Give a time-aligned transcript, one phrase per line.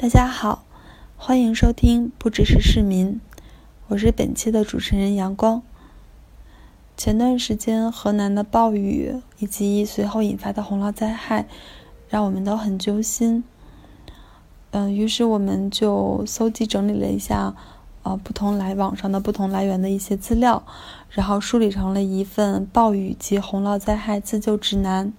[0.00, 0.64] 大家好，
[1.18, 3.20] 欢迎收听不只是市民，
[3.88, 5.62] 我是本期的主持人阳光。
[6.96, 11.46] 前段时间河南的暴雨以及随后引发的洪涝灾害，
[12.08, 13.44] 让我们都很揪心。
[14.70, 17.54] 嗯，于是我们就搜集整理了一下，
[18.02, 20.62] 啊，不同来网上的不同来源的一些资料，
[21.10, 25.12] 然后梳理成了一份暴雨及洪涝灾害自救指南。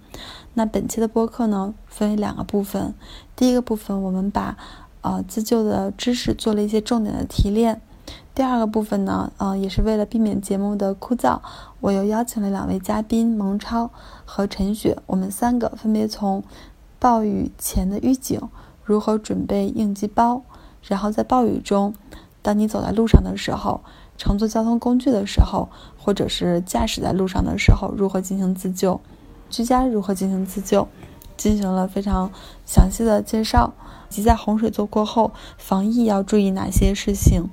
[0.54, 2.94] 那本期的播客呢，分为两个部分。
[3.36, 4.56] 第一个部分，我们把
[5.00, 7.80] 呃自救的知识做了一些重点的提炼。
[8.34, 11.40] 第二个部分呢，呃，也是为了避免节目的枯燥，
[11.80, 13.90] 我又邀请了两位嘉宾蒙超
[14.24, 16.42] 和陈雪，我们三个分别从
[16.98, 18.40] 暴雨前的预警、
[18.84, 20.42] 如何准备应急包，
[20.82, 21.94] 然后在暴雨中，
[22.42, 23.80] 当你走在路上的时候，
[24.18, 29.00] 乘坐交通工具的时候，或者是驾驶在路上的时候，如何进行自救。
[29.48, 30.88] 居家如何进行自救，
[31.36, 32.30] 进行了非常
[32.64, 33.72] 详细的介绍，
[34.08, 37.48] 及在洪水做过后防疫要注意哪些事情，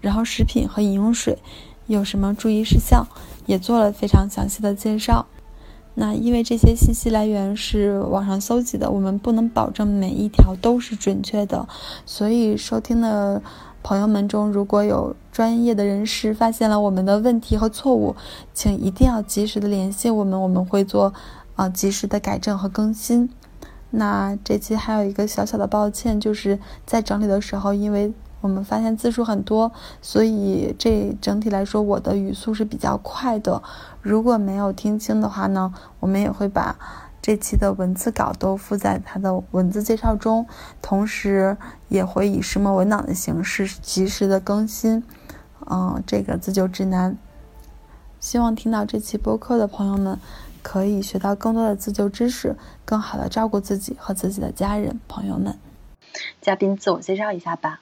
[0.00, 1.38] 然后食品和饮用水
[1.86, 3.06] 有什么注意事项，
[3.46, 5.26] 也做了非常详细的介绍。
[5.98, 11.66] 那因为这些信息来源是网上搜集的，我们不能保证每一条都是准确的，
[12.04, 13.40] 所以收听的
[13.86, 18.16] 朋友们中如果有专业的人士发现了我们的问题和错误，
[18.52, 21.14] 请一定要及时的联系我们，我们会做。
[21.54, 23.30] 啊，及时的改正和更新。
[23.90, 29.70] 那这期还有一个小小的抱歉，就是在整理的时候，因为我们发现字数很多，
[30.02, 33.62] 所以这整体来说我的语速是比较快的。
[34.02, 36.76] 如果没有听清的话呢，我们也会把
[37.26, 40.46] 这期的文字稿都附在它的文字介绍中，
[40.80, 41.56] 同时
[41.88, 45.02] 也会以石墨文档的形式及时的更新。
[45.68, 47.18] 嗯，这个自救指南，
[48.20, 50.16] 希望听到这期播客的朋友们。
[50.62, 52.54] 可以学到更多的自救知识，
[52.84, 55.58] 更好的照顾自己和自己的家人朋友们。
[56.40, 57.80] 嘉宾自我介绍一下吧。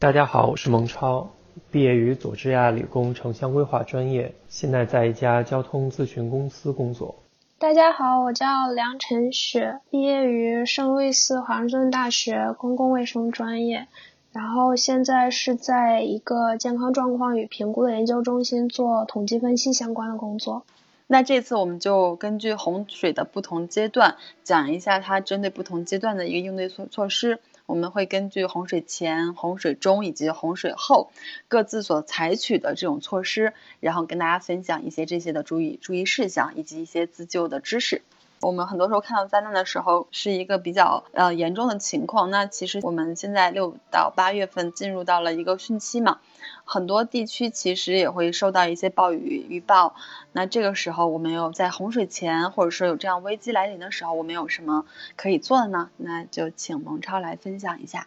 [0.00, 1.30] 大家好，我是蒙超，
[1.70, 7.21] 毕业于佐治亚理工城乡规划专业，现在在一家交通咨询公司工作。
[7.62, 13.86] 大家好，我叫梁晨雪，毕业于圣路易斯华盛顿大学公共卫生专业，
[14.32, 20.64] 然后现在是在一个健康状况与评估的研究中心做统计分析相关的工作。
[21.06, 27.38] 那这次我们就根据洪水的不同阶段，讲一下它针对不同阶段的一个应对措措施。
[27.66, 31.10] 我们会根据洪水前、洪水中以及洪水后
[31.48, 38.02] 各自所采取的这种措施，然后跟大家分享一些这些的注意注意事项以及一些自救的知识。
[38.40, 46.18] 我们很多时候看到灾难的时候是一个比较呃严重的情况，那其实我们现在六到八月份进入到了一个汛期嘛，
[46.64, 49.94] 很多地区其实也会受到一些暴雨预报。
[50.32, 54.84] 那这个时候我们有在洪水前或者说有这样危机来临的时候，我们有什么
[55.16, 55.90] 可以做的呢？
[55.96, 58.06] 那就请蒙超来分享一下。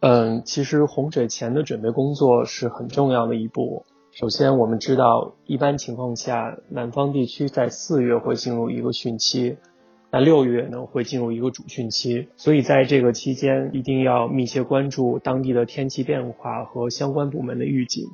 [0.00, 3.84] 嗯，其实洪水前的准备工作是很重要的一步。
[4.12, 9.58] 首先，我们知道一般情况下，南方地区在四月会进入一个汛期。
[10.16, 18.06] 那六月呢会进入一个主汛期，所以在这个期间一定要密切关注当地的天气变化和相关部门的预警，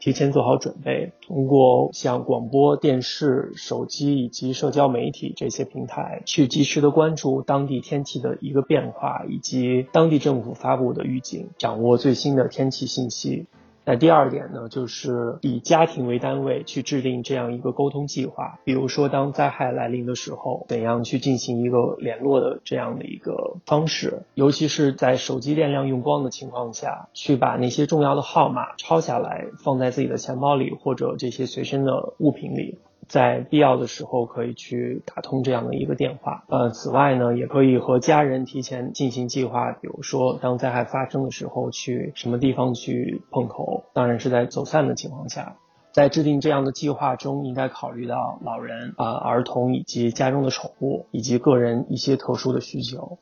[0.00, 1.12] 提前做好准备。
[1.20, 13.44] 通过像广播电视、手机以及社交媒体这些平台，去及时的关注当地天气的一个变化以及当地政府发布的预警，掌握最新的天气信息。
[13.84, 18.60] 那第二点呢，就是以家庭为单位去制定这样一个沟通计划。
[18.64, 24.22] 比如说，当灾害来临的时候，怎样去进行一个联络的这样的一个方式。
[24.34, 32.78] 尤其是在手机电量用光的情况下，去把那些重要的号码抄下来，放在自己的钱包里或者这些随身的物品里。
[33.12, 36.44] 在必要的时候可以去打通这样的一个电话。
[36.48, 45.56] 呃，此外呢，也可以和家人提前进行计划，比如说当灾害发生的时候去什么地方去碰头，当然是在走散的情况下。
[45.92, 53.18] 在制定这样的计划中，应该考虑到老人啊、儿童以及家中的宠物以及个人一些特殊的需求。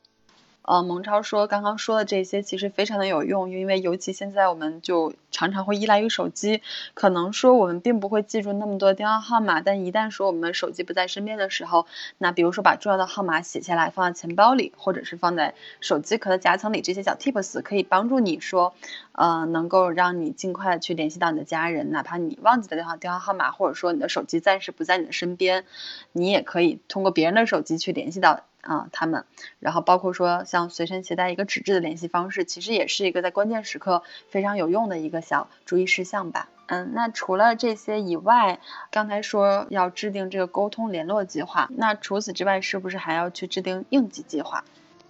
[0.63, 6.61] 呃，蒙超说，刚刚说的这些其实非常的有用，因为尤其现在我们就常常会依赖于手机，
[6.93, 11.87] 可能说我们并不会记住那么多电话号码，但一旦说我们手机不在身边的时候，
[12.19, 18.75] 那比如说把重要的号码写下来放在钱包里，或者是放在手机壳的夹层里，这些小 tips 可以帮助你说，
[19.13, 25.65] 呃，能够让你尽快的去联系到你的家人，哪怕你忘记的电话电话号码，或者说你的手机暂时不在你的身边，
[26.11, 28.41] 你也可以通过别人的手机去联系到。
[28.61, 29.25] 啊，他们，
[29.59, 36.49] 然后包括说像随身携带一个纸质的联系方式，其实也是一个在关键时刻非常有用的一个小注意事项吧。
[36.67, 38.59] 嗯，那除了这些以外，
[38.91, 44.63] 刚才说要制定这个沟通联络计划，那除此之外，是不是还要去制定应急计划？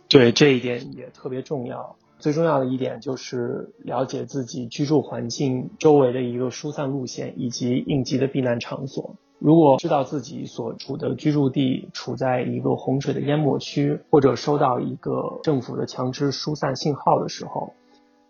[0.08, 1.96] 对，这一点也特别重要。
[2.20, 9.16] 最重要的一点就是了解自己居住环境周围的一个疏散路线以及应急的避难场所。
[9.42, 17.74] 如果知道自己所处的居住地处在一个洪水的淹没区，或者收到一个政府的强制疏散信号的时候，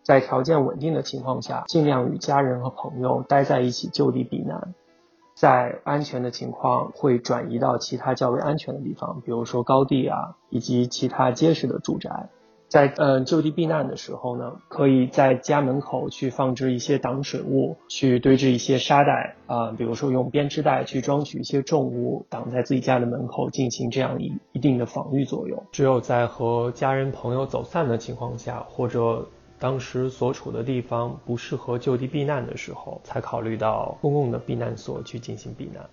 [0.04, 4.74] 在条件稳定的情况下，尽量与家人和朋友待在一起就地避难。
[5.36, 12.30] 在安全的情况，会转移到其他较为安全的地方，比如说高地啊，以及其他结实的住宅。
[12.72, 25.62] 在嗯就地避难的时候呢，可以在家门口去放置一些挡水物，去堆置一些沙袋啊，比如说用编织袋去装取一些重物，挡在自己家的门口，进行这样一一定的防御作用。
[25.74, 29.28] 只有在和家人朋友走散的情况下，或者
[29.60, 35.90] 当时所处的地方不适合就地避难的时候，才考虑到公共的避难所去进行避难。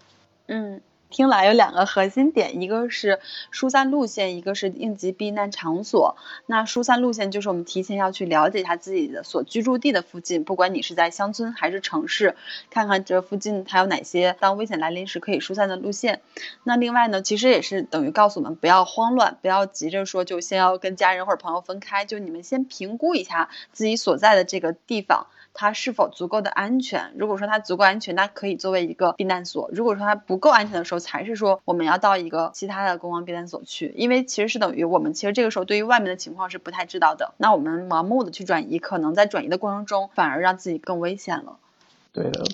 [0.47, 0.81] 嗯。
[1.11, 3.19] 听来有两个核心点，一个是
[3.51, 6.17] 疏散路线，一个是应急避难场所。
[6.47, 12.37] 那疏散路线就是我们提前要去了解一下自己的所居住地的附近，不管你是在乡村还是城市，
[12.71, 16.21] 看看这附近它有哪些当危险来临时可以疏散的路线。
[16.63, 25.27] 那另外呢，其实也是等于告诉我们不要慌乱，不要急着说就先要跟家人或者朋友分开，就你们先评估一下自己所在的这个地方。
[25.55, 27.13] 它是否足够的安全？
[27.17, 33.93] 如果说它足够安全，那可以作为一个避难所；如果说它不够安全的时候，才是说我们要到一个其他的公共避难所去。
[33.97, 37.35] 因为其实是等于我们其实这个时候对于外面的情况是不太知道的。
[37.37, 41.59] 那我们盲目的去转移，可能在转移的过程中反而让自己更危险了。
[42.13, 42.45] 对的。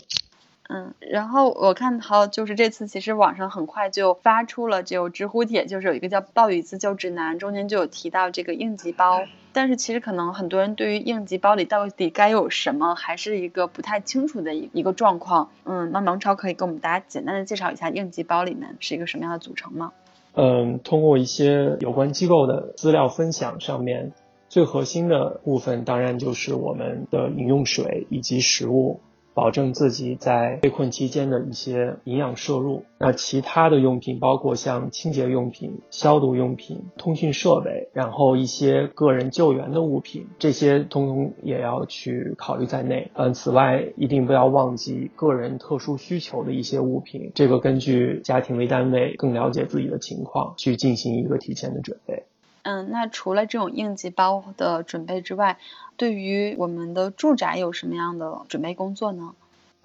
[0.66, 9.20] 嗯，然后我看到就是这次其实网上很快就发出了就知乎帖，就是有一个叫暴雨自救指南，中间就有提到这个应急包。
[9.52, 15.50] 但是其实可能很多人对于应急包里到底该有什么，还是一个不太清楚的一一个状况。
[15.64, 19.92] 嗯，那蒙超可以给我们大家简单的介绍一下应急包里面是一个什么样的组成吗？
[20.32, 24.12] 嗯，通过一些有关机构的资料分享上面，
[24.48, 28.98] 最核心的部分当然就是我们的饮用水以及食物。
[29.34, 32.84] 保证自己在被困期间的一些营养摄入。
[32.98, 43.10] 那其他的用品包括像清洁用品、消毒用品、通讯设备，然后一些个人救援的物品，这些通通也要去考虑在内。
[43.14, 52.24] 嗯，此外一定不要忘记个人特殊需求的一些物品，这个根据家庭为单位，更了解自己的情况，去进行一个提前的准备。
[52.64, 55.58] 嗯，那除了这种应急包的准备之外，
[55.96, 59.34] 对于我们的住宅有什么样的准备工作呢？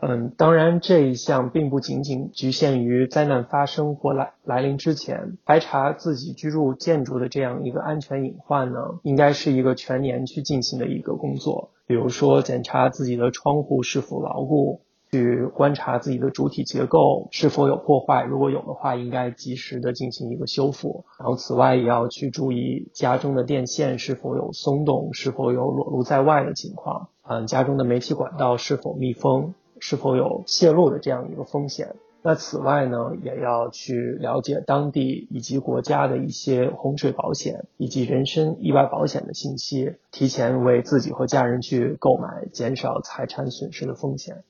[0.02, 11.72] 嗯，当然这一项并不仅仅局限于灾难发生或来来临之前，排查自己居住建筑的这样一个安全隐患呢，应该是一个全年去进行的一个工作。
[11.86, 14.82] 比如说检查自己的窗户是否牢固。
[15.12, 21.06] 去观察自己的主体结构是否有破坏，如果有的话，应该及时的进行一个修复。
[21.18, 27.10] 然后，此外也要去注意家中的电线是否有松动，是否有裸露在外的情况。
[27.24, 31.96] 嗯，家中的煤气管道是否密封，是否有泄漏的这样一个风险。
[32.22, 44.44] 那此外呢，也要去了解当地以及国家的一些洪水保险以及人身意外保险的信息，提前为自己和家人去购买，减少财产损失的风险。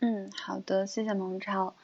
[0.00, 1.74] 嗯，好的，谢谢蒙超。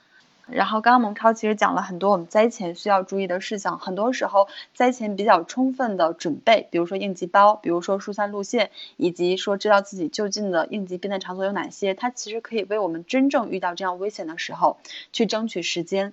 [0.49, 14.77] 然后刚刚蒙超其实讲了很多我们灾前需要注意的事项，很多时候灾前比较充分的准备，比如说应急包，比如说疏散路线，以及说知道自己就近的应急避难场所有哪些，它其实可以为我们真正遇到这样危险的时候
[15.13, 16.13] 去争取时间。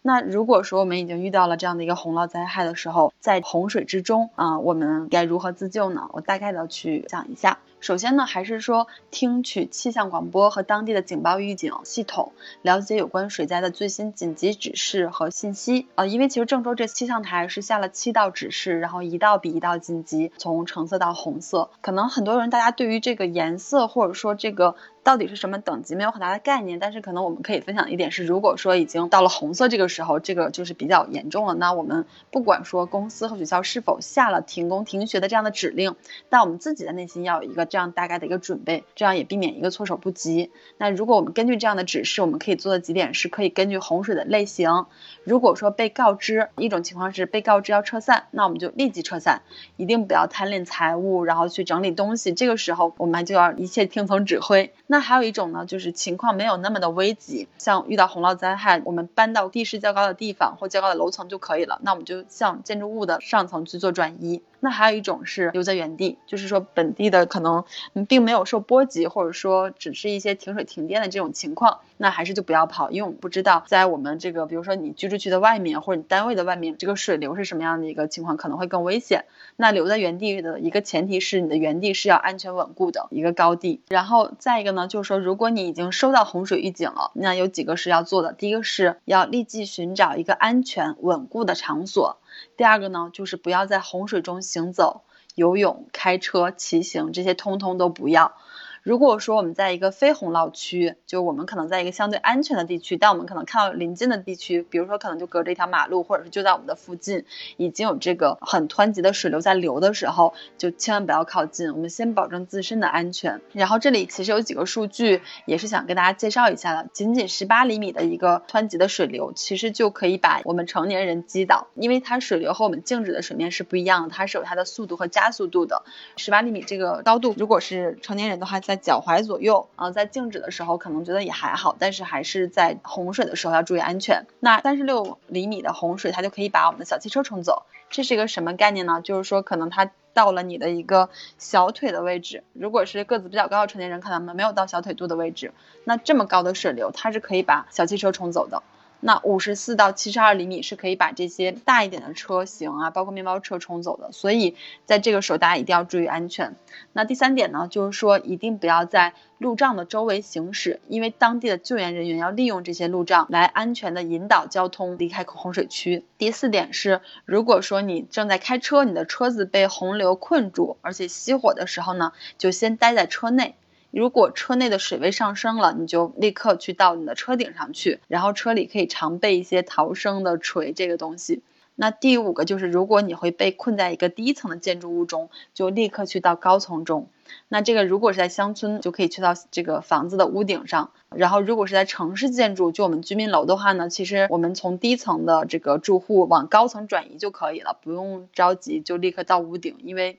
[0.00, 6.08] 那如果说我们已经遇到了这样的一个洪涝灾害的时候，在洪水之中啊，我们该如何自救呢？
[6.14, 7.58] 我大概的去讲一下。
[7.84, 15.86] 首先呢，还是说听取气象广播和当地的警报预警系统，了解有关水灾的最新紧急指示和信息。
[15.94, 21.68] 呃，因为其实郑州这气象台是下了七道指示，然后一道比一道紧急，从橙色到红色。
[21.82, 24.76] 可能很多人大家对于这个颜色或者说这个。
[25.04, 31.54] 到底是什么等级没有很大的概念，但是可能我们可以分享一点是，如果说已经到了红色这个时候，这个就是比较严重了。
[31.54, 35.94] 那我们不管说公司和学校是否下了停工停学的这样的指令，
[36.30, 40.50] 但我们自己的内心要有一个这样大概的一个准备，这样也避免一个措手不及。
[40.78, 44.86] 那如果我们根据这样的指示，我们可以做的几点是，可以根据洪水的类型，
[45.22, 49.42] 如果说被告知一种情况是被告知要撤散，那我们就立即撤散，
[49.76, 52.32] 一定不要贪恋财物，然后去整理东西。
[52.32, 54.72] 这个时候我们就要一切听从指挥。
[54.86, 61.80] 那那还有一种呢，就是情况没有那么的危急，像遇到洪涝灾害，我们搬到地势较高的地方或较高的楼层就可以了。
[61.82, 64.40] 那我们就向建筑物的上层去做转移。
[64.64, 67.64] 那还有一种是留在原地，就是说本地的可能
[68.08, 79.26] 并没有受波及，或者说只是一些停水停电的这种情况，那还是就不要跑，因为我们不知道在我们这个，比如说你居住区的外面或者你单位的外面，这个水流是什么样的一个情况，可能会更危险。
[79.56, 83.82] 那留在原地的一个前提是你的原地是要安全稳固的一个高地。
[83.90, 92.16] 然后再一个呢，就是说如果你已经收到洪水预警了，那有几个是要做的，第一个是要立即寻找一个安全稳固的场所。
[92.56, 95.02] 第二个呢，就是不要在洪水中行走、
[95.34, 98.36] 游泳、开车、骑行，这些通通都不要。
[98.84, 107.24] 如果说我们在一个非洪涝区，就我们可能在一个相对安全的地区，但我们可能看到临近的地区，比如说可能就隔着一条马路，或者是就在我们的附近，
[107.56, 111.72] 已经有这个很湍急的水流在流的时候，就千万不要靠近。
[111.72, 113.40] 我们先保证自身的安全。
[113.54, 116.90] 然后这里其实有几个数据，也是想跟大家介绍一下的。
[116.92, 125.84] 仅仅十八厘米的一个湍急的水流，其实就可以把我们成年人击倒，因为它水流和我们静止的水面是不一样的，它是有它的速度和加速度的。
[126.18, 134.24] 十八厘米这个高度，如果是成年人的话，在在脚踝左右啊，在静止的时候可能觉得也还好，但是还是在洪水的时候要注意安全。
[134.40, 137.62] 那三十六厘米的洪水，它就可以把我们的小汽车冲走。
[137.88, 139.00] 这是一个什么概念呢？
[139.00, 145.52] 就是说可能它到了你的一个小腿的位置，如果是个子比较高的成年人，可能没有到小腿肚的位置，
[145.84, 148.64] 那这么高的水流，它是可以把小汽车冲走的。
[149.06, 154.56] 那五十四到七十二厘米是可以把这些大一点的车型啊，包括面包车冲走的，所以
[154.86, 156.56] 在这个时候大家一定要注意安全。
[156.94, 166.06] 那第三点呢，就是说一定不要在路障的周围行驶，因为当地的救援人员要利用这些路障来安全的引导交通离开洪水区。
[166.16, 173.54] 第四点是，如果说你正在开车，你的车子被洪流困住，而且熄火的时候呢，就先待在车内。
[173.94, 181.42] 如果车内的水位上升了，你就立刻去到你的车顶上去，然后车里可以常备一些逃生的锤这个东西。
[181.76, 187.08] 那第五个就是，如果你会被困在一个低层的建筑物中，就立刻去到高层中。
[187.48, 190.90] 那这个如果是在乡村，就可以去到这个房子的屋顶上。
[191.14, 200.18] 然后如果是在城市建筑，就我们居民楼的话呢，其实我们从低层的这个住户往高层转移就可以了，不用着急就立刻到屋顶，因为。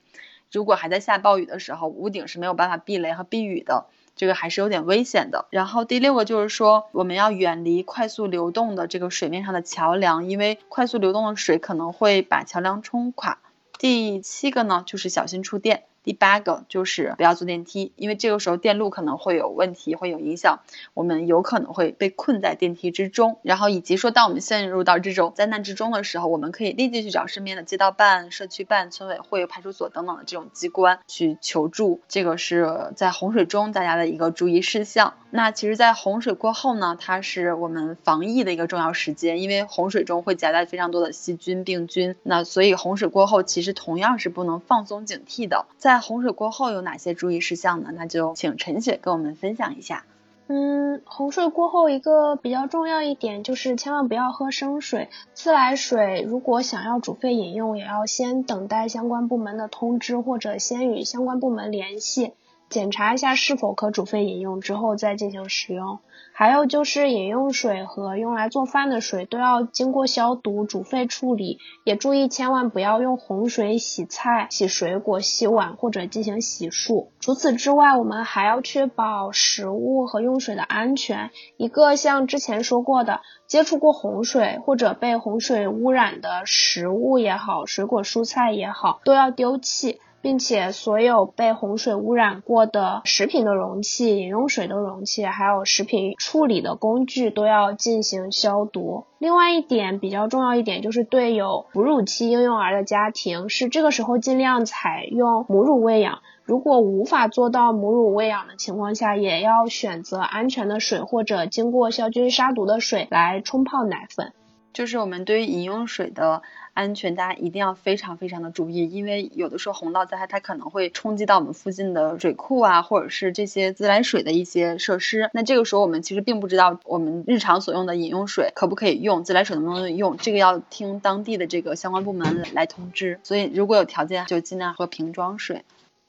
[0.55, 5.47] 如果还在下暴雨的时候，屋顶是没有办法避雷和避雨的，这个还是有点危险的。
[5.49, 13.39] 然后第六个就是说，我们要远离快速流动的这个水面上的桥梁，因为快速流动的水可能会把桥梁冲垮。
[13.77, 15.83] 第七个呢，就是小心触电。
[16.05, 20.59] 第八个就是不要坐电梯，因为这个时候电路可能会有问题，会有影响，
[20.93, 23.39] 我们有可能会被困在电梯之中。
[23.41, 32.01] 然后以及说，当我们陷入到这种灾难之中的时候，我们可以立即去找身边的街道办、社区办、村委会、派出所等等的这种机关去求助。
[32.07, 35.15] 这个是在洪水中大家的一个注意事项。
[35.31, 42.15] 那其实，在洪水过后呢，它是我们防疫的一个重要时间，因为洪水中会夹带非常多的细菌、病菌。
[42.23, 45.65] 那所以洪水过后，其实同样是不能放松警惕的。
[45.77, 47.89] 在在洪水过后有哪些注意事项呢？
[47.95, 50.03] 那就请陈雪跟我们分享一下。
[50.47, 62.33] 嗯，洪水过后一个比较重要一点就是千万不要喝生水，自来水如果想要煮沸饮用，也要先等待相关部门的通知，或者先与相关部门联系。
[62.69, 65.99] 检查一下是否可煮沸饮用之后再进行使用。
[66.37, 77.07] 还有就是饮用水和用来做饭的水都要经过消毒、煮沸处理，也注意千万不要用洪水洗菜、洗水果、洗碗或者进行洗漱。
[77.21, 81.31] 除此之外，我们还要确保食物和用水的安全。
[81.55, 90.01] 一个像之前说过的，接触过洪水或者被洪水污染的食物也好，水果蔬菜也好，都要丢弃。
[90.25, 99.05] 并且所有被洪水污染过的食品的容器、饮用水的容器，还有食品处理的工具都要进行消毒。
[99.19, 106.17] 另外一点比较重要一点就是对有哺乳期婴幼儿的家庭，是这个时候尽量采用母乳喂养。
[106.43, 114.33] 如果无法做到母乳喂养的情况下，也要选择安全的水或者经过消菌杀毒的水来冲泡奶粉。
[114.75, 116.41] 就是我们对于饮用水的
[116.73, 125.29] 安全，大家一定要非常非常的注意，因为有的时候洪涝灾害它可能会冲击到我们附近的水库啊，或者是这些自来水的一些设施。
[125.33, 133.17] 那这个时候我们其实并不知道我们日常所用的饮用水可不可以用，自来水能不能用，这个要听当地的这个相关部门来通知。
[133.23, 135.63] 所以如果有条件，就尽量喝瓶装水。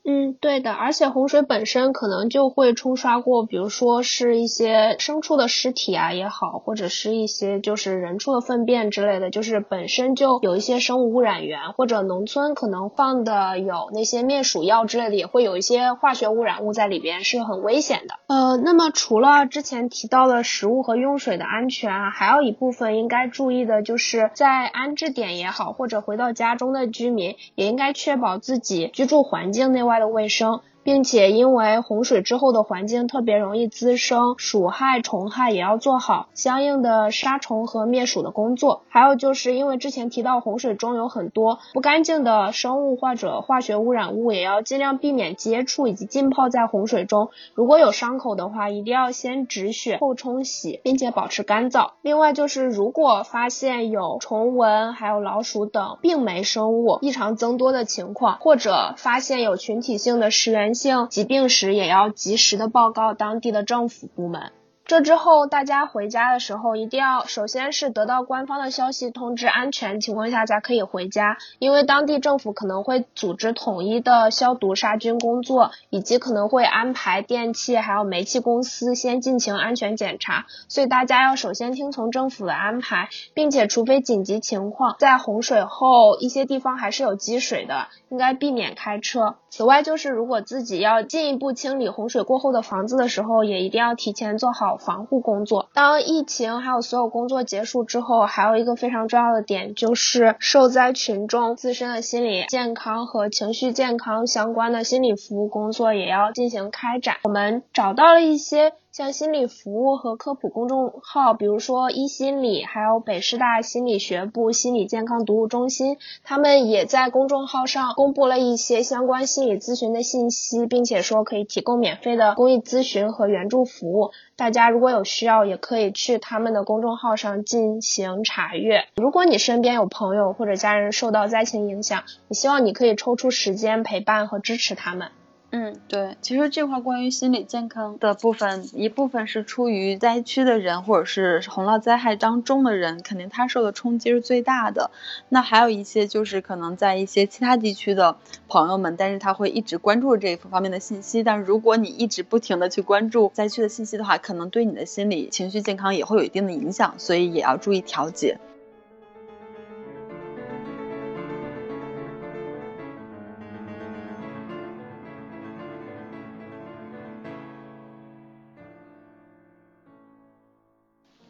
[0.09, 18.15] 嗯，对的，而且洪水本身可能就会冲刷过，比如说是一些牲畜的尸体啊也好，或者是一些就是人畜的粪便之类的，就是本身就有一些生物污染源，或者农村可能放的有那些灭鼠药之类的，也会有一些化学污染物在里边，是很危险的。
[18.29, 29.96] 呃，那么除了之前提到的食物和用水的安全啊，还有一部分应该注意的就是在安置点也好，或者回到家中的居民也应该确保自己居住环境内外。
[29.99, 30.61] 的卫生。
[30.87, 38.83] 并且因为洪水之后的环境特别容易滋生鼠害、虫害，也要做好相应的杀虫和灭鼠的工作。
[38.89, 47.31] 还有就是因为之前提到洪水中有很多不干净的生物或者化学污染物，也要尽量避免接触以及浸泡在洪水中。
[47.55, 51.95] 如果有伤口的话，一定要先止血后冲洗，并且保持干燥。
[52.01, 60.76] 另外就是如果发现有虫蚊、还有老鼠等病媒生物异常增多的情况，或者发现有群体性的食源。
[60.77, 64.53] 性疾病时，也要及时的报告当地的政府部门。
[64.85, 71.39] 这之后，大家回家的时候一定要首先是得到官方的消息通知，安全情况下才可以回家。
[71.59, 80.47] 因为当地政府可能会组织统一的消毒杀菌工作，以及可能会安排电器还有煤气公司先进行安全检查。
[80.69, 89.35] 所以大家要首先听从政府的安排，并且除非紧急情况，在洪水后一些地方还是有积水的，应该避免开车。
[89.57, 95.71] 此外，就是如果自己要进一步清理洪水过后的房子的时候，也一定要提前做好防护工作。
[95.73, 107.17] 当疫情还有所有工作结束之后，还有一个非常重要的点，就是受灾群众自身的心理健康和情绪健康相关的心理服务工作也要进行开展。
[107.25, 108.75] 我们找到了一些。
[108.97, 124.13] 像心理服务和科普公众号，比如说一心理，还有北师大心理学部心理健康读物中心，他们也在公众号上公布了一些相关心理咨询的信息，并且说可以提供免费的公益咨询和援助服务。
[124.35, 128.85] 大家如果有需要，也可以去他们的公众号上进行查阅。
[128.97, 135.11] 如果你身边有朋友或者家人受到灾情影响，你希望你可以抽出时间陪伴和支持他们。
[135.53, 144.91] 嗯，对，其实这块关于心理健康的部分，一部分是出于灾区的人，或者是洪涝灾害当中的人，肯定他受的冲击是最大的。
[145.29, 148.17] 那还有一些就是可能在一些其他地区的
[148.49, 151.23] 朋友们，但是他会一直关注这一方面的信息。
[151.23, 158.37] 但如果你一直不停的去关注灾区的信息的话，可能对你的心理情绪健康也会有一定的影响，所以也要注意调节。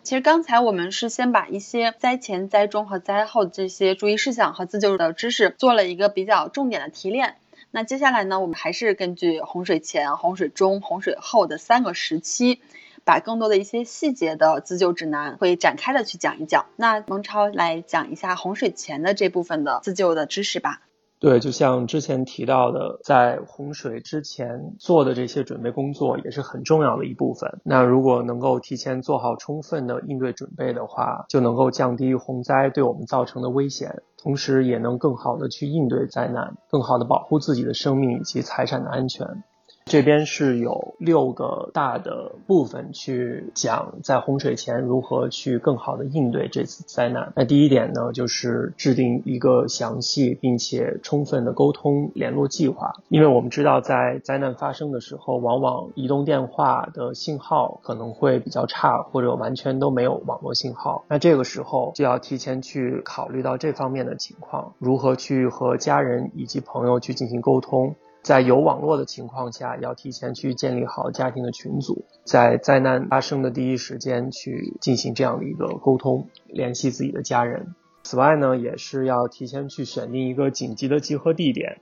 [0.07, 7.35] 其实刚才我们是先把一些灾前、灾中和灾后这些注意事项和自救的知识做了一个比较重点的提炼。
[7.73, 12.61] 那接下来呢，我们还是根据洪水前、洪水中、洪水后的三个时期，
[13.03, 16.67] 把更多的一些细节的自救指南会展开的去讲一讲。
[16.77, 20.83] 那蒙超来讲一下洪水前的这部分的自救的知识吧。
[21.19, 27.61] 对，就像之前提到的，在洪水之前做的这些准备工作也是很重要的一部分。
[27.65, 39.43] 那如果能够提前做好充分的应对准备的话，就能够降低洪灾对我们造成的危险，同时也能更好的去应对灾难，更好的保护自己的生命以及财产的安全。
[39.89, 47.33] 这边是有六个大的部分去讲，在洪水前如何去更好的应对这次灾难。
[47.37, 61.05] 那第一点呢，就是制定一个详细并且充分的沟通联络计划，因为我们知道在灾难发生的时候，往往移动电话的信号可能会比较差，或者完全都没有网络信号。
[61.07, 67.95] 那这个时候就要提前去考虑到这方面的情况，如何去和家人以及朋友去进行沟通。
[68.27, 77.77] 在有网络的情况下，要提前去建立好家庭的群组，在灾难发生的第一时间去进行这样的一个沟通，联系自己的家人。
[78.03, 81.79] 此外呢，也是要提前去选定一个紧急的集合地点，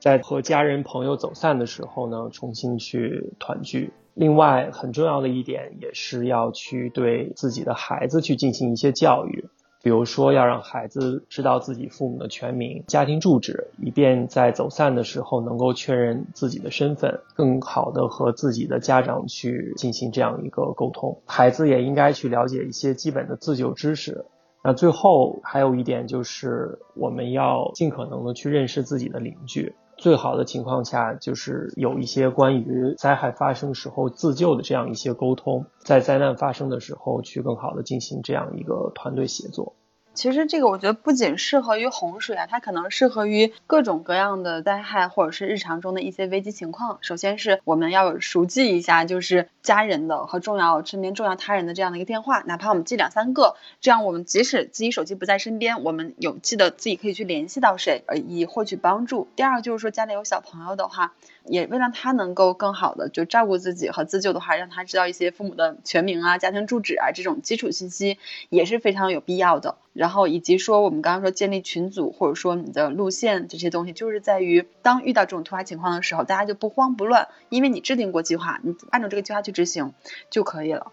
[0.00, 3.92] 在和家人朋友走散的时候呢，重新去团聚。
[4.14, 9.48] 另外，很重要的一点也是要去对自己的孩子去进行一些教育。
[9.84, 21.20] 比如说，要让孩子知道自己父母的全名、家庭住址，以便在走散的时候能够确认自己的身份，更好的和自己的家长去进行这样一个沟通。
[21.26, 24.24] 孩子也应该去了解一些基本的自救知识。
[24.62, 29.74] 那最后还有一点就是，我们要尽可能的去认识自己的邻居。
[29.96, 39.74] 最好的情况下，就是有一些关于灾害发生时候自救的这样一些沟通，在灾难发生的时候去更好的进行这样一个团队协作。
[40.14, 46.98] 其实这个我觉得不仅适合于洪水啊，它可能适合于各种各样的灾害或者是日常中的一些危机情况。
[47.00, 59.28] 首先是我们要熟记一下，就是家人的和重要身边重要他人的这样的一个电话，哪怕我们记两三个，这样我们即使自己手机不在身边，我们有记得自己可以去联系到谁，而以获取帮助。
[59.34, 61.12] 第二个就是说家里有小朋友的话。
[61.46, 69.76] 也为了他能够更好的就照顾自己和自救的话，让他知道一些父母的全名啊、家庭住址啊这种基础信息也是非常有必要的。
[69.92, 79.92] 然后以及说我们刚刚说建立群组或者说你的路线这些东西，就是在于当遇到这种突发情况的时候，大家就不慌不乱，因为你制定过计划，你按照这个计划去执行
[80.30, 80.92] 就可以了。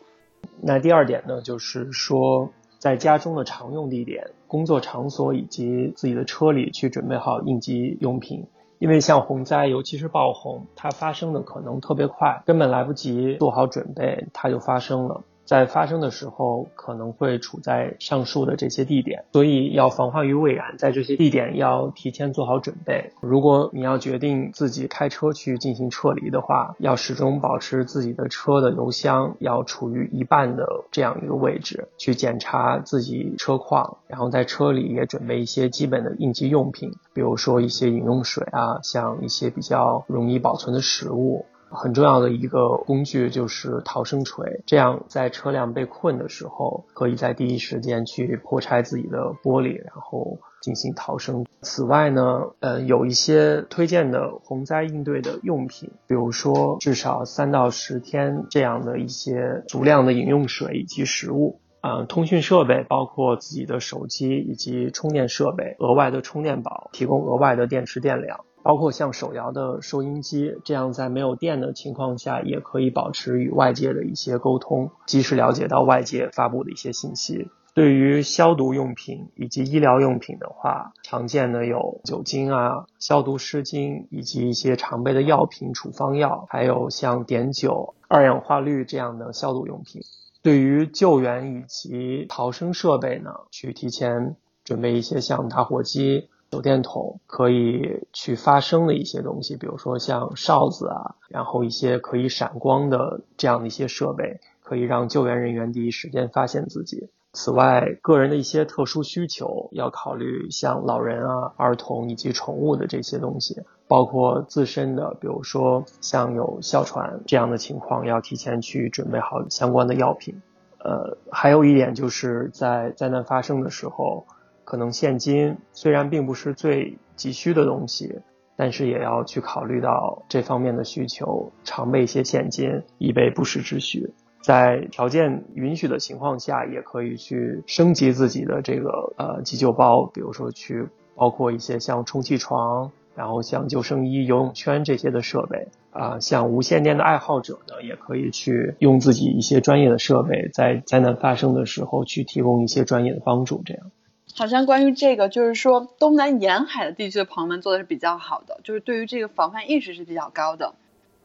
[0.61, 8.47] 那第二点呢，就是说在家中的常用地点、工作场所以及自己的车里去准备好应急用品。
[8.81, 15.21] 因为像洪灾，尤其是爆洪，它发生的可能特别快，根本来不及做好准备，它就发生了。
[15.51, 23.11] 在发生的时候可能会处在上述的这些地点，所以要防患于未然，在这些地点要提前做好准备。
[23.19, 41.45] 如果你要决定自己开车去进行撤离的话，要始终保持自己的车的油箱要处于一半的这样一个位置，去检查自己车况，然后在车里也准备一些基本的应急用品，比如说一些饮用水啊，像一些比较容易保存的食物。
[41.71, 51.45] 很重要的一个工具就是逃生锤，这样在车辆被困的时候，可以在第一时间去破拆自己的玻璃，然后进行逃生。
[51.61, 61.59] 此外呢，呃，有一些推荐的洪灾应对的用品，比如说至少三到十天这样的一些足量的饮用水以及食物。
[61.81, 68.41] 啊，通讯设备包括自己的手机以及充电设备，额外的充电宝，提供额外的电池电量。
[68.63, 77.49] 包括像手摇的收音机，这样在没有电的情况下，也可以保持与外界的一些沟通，及时了解到外界发布的一些信息。
[77.73, 90.01] 对于消毒用品以及医疗用品的话，常见的有酒精啊、消毒湿巾，以及一些常备的药品、处方药，还有像碘酒、二氧化氯这样的消毒用品。
[90.43, 96.27] 对于救援以及逃生设备呢，去提前准备一些像打火机。
[96.51, 107.09] 手电筒可以去发声的一些东西，比如说像哨子啊，然后一些可以闪光的这样的一些设备，可以让救援人员第一时间发现自己。
[107.31, 120.41] 此外，个人的一些特殊需求要考虑，像老人啊、儿童以及宠物的这些东西，包括自身的，比如说像有哮喘这样的情况，要提前去准备好相关的药品。
[120.79, 124.25] 呃，还有一点就是在灾难发生的时候。
[124.71, 128.19] 可能现金虽然并不是最急需的东西，
[128.55, 134.13] 但是也要去考虑到这方面的需求，常备一些现金，以备不时之需。
[134.41, 146.21] 在条件允许的情况下，也可以去升级自己的这个呃急救包，比如说去包括一些像充气床，然后像救生衣、游泳圈这些的设备啊。
[146.21, 153.91] 像无线电的爱好者呢，也可以去用自己一些专业的设备，在灾难发生的时候去提供一些专业的帮助，这样。
[154.35, 160.75] 好像关于这个，就是说东南沿海的地区的朋友们做的是比较好的，就是对于这个防范意识是比较高的。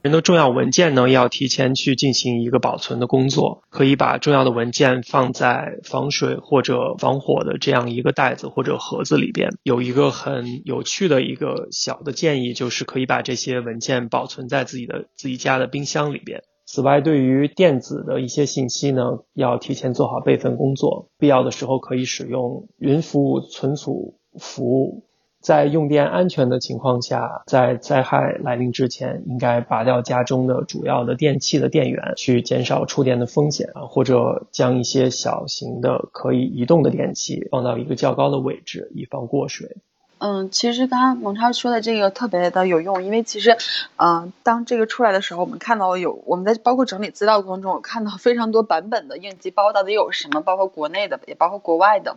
[0.02, 9.50] 人的重要文件呢，要提前去进行一个保存的工作，可以把重要的文件放在防水或者防火的这样一个袋子或者盒子里边。
[9.64, 16.44] 有一个很有趣的一个小的建议，就是可以把这些文件保存在自己的自己家的冰箱里边。
[16.66, 21.08] 此外，对于电子的一些信息呢，要提前做好备份工作。
[21.16, 25.04] 必要的时候可以使用云服务存储服务。
[25.40, 39.76] 在用电安全的情况下，在灾害来临之前，应该拔掉家中的主要的电器的电源，去减少触电的风险啊，或者将一些小型的可以移动的电器放到一个较高的位置，以防过水。
[40.18, 43.56] 嗯，其实刚刚蒙超说的这个特别的有用，因为其实，
[43.96, 52.16] 嗯，当这个出来的时候，我们看到有我们在包括整理资料过程中，我看到非常多版本的应急包到底有什么，包括国内的，也包括国外的。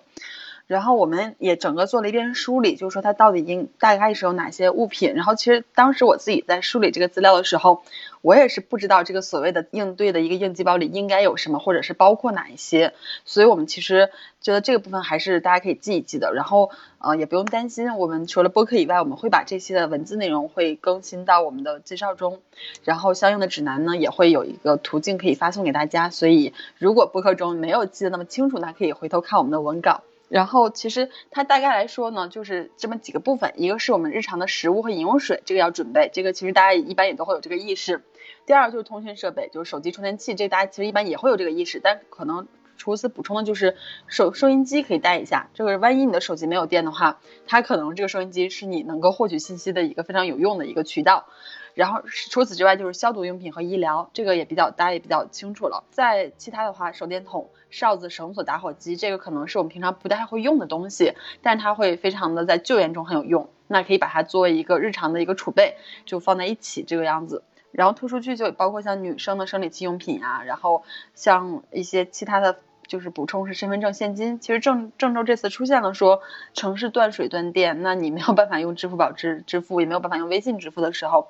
[0.69, 5.15] 然后我们也整个做了一遍梳理，就是说它到底应大概是有哪些物品。
[5.15, 7.81] 然后其实当时我自己在梳理这个资料的时候，
[8.21, 12.93] 我也是不知道这个所谓的应对的一个应急包里应该有什么，或者是包括哪一些。
[13.25, 16.35] 所以我们其实觉得这个部分还是大家可以记一记的。
[16.35, 22.41] 然后呃也不用担心，我们除了播客以外，我们会把这些的文字内容会更新到我们的介绍中，
[22.83, 26.11] 然后相应的指南呢也会有一个途径可以发送给大家。
[26.11, 30.03] 所以如果播客中没有记得那么清楚，那可以回头看我们的文稿。
[30.29, 38.03] 然后其实它大概来说呢，就是这么几个部分，一个是我们日常的食物和饮用水，这个要准备，这个其实大家一般也都会有这个意识。
[38.45, 42.47] 第二就是通讯设备，就是手机充电器，这大家其实一般也会有这个意识，但可能
[42.79, 43.75] 除此补充的就是
[44.07, 51.27] 收收音机可以带一下，这个万一你的手机没有电的话，它可能这个收音机是你能够获取信息的一个非常有用的一个渠道。
[51.75, 55.83] 然后除此之外就是消毒用品和医疗，这个也比较大家也比较清楚了。
[55.91, 63.49] 在其他的话，手电筒、哨子、绳索、打火机，这个可能是我们平常不太会用的东西，但它会非常的在救援中很有用。
[63.67, 67.43] 那可以把它作为一个日常的一个储备，就放在一起这个样子。
[67.71, 72.57] 然后突出去就包括像女生的生理期用品啊，然后像一些其他的
[72.89, 74.37] 就是补充是身份证、现金。
[74.41, 76.21] 其实郑郑州这次出现了说
[76.53, 81.29] 城市断水断电，那你没有办法用支付宝支支付，也没有办法用微信支付的时候。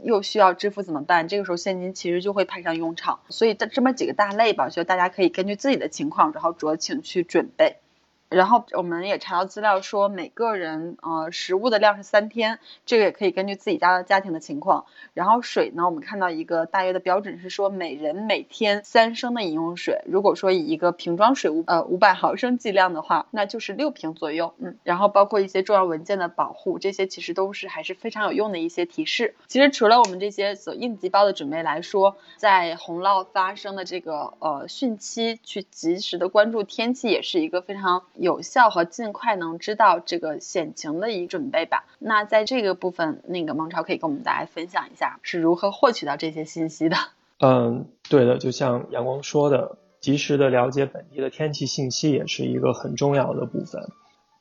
[0.00, 1.26] 又需要支付怎么办？
[1.26, 7.78] 这个时候现金其实就会派上用场，所以这这么几个大类吧，就大家可以根据自己的情况，然后酌情去准备。
[8.28, 14.84] 然后我们也查到资料说，每个人呃食物的量是三天，这个也可以根据自己家的家庭的情况。
[15.14, 20.02] 然后水呢，我们看到一个大约的标准是说，每人每天三升的饮用水。
[20.04, 24.52] 如果说以一个瓶装水五呃五百毫升计量的话，那就是六瓶左右。
[24.58, 29.36] 嗯，然后包括一些重要文件的保护，这些其实都是还是非常有用的一些提示。
[29.46, 38.04] 其实除了我们这些所应急包的准备来说，在洪涝发生的这个呃汛期，去及时的关注天气，也是一个非常。
[38.18, 41.84] 有效和尽快能知道这个险情的一准备吧。
[41.98, 46.96] 那在这个部分，那个孟超可以跟我们大家分享一下是如何获取到这些信息的。
[47.40, 53.82] 嗯，对的，就像阳光说的，及时的了解本地的天气信息也是一个很重要的部分。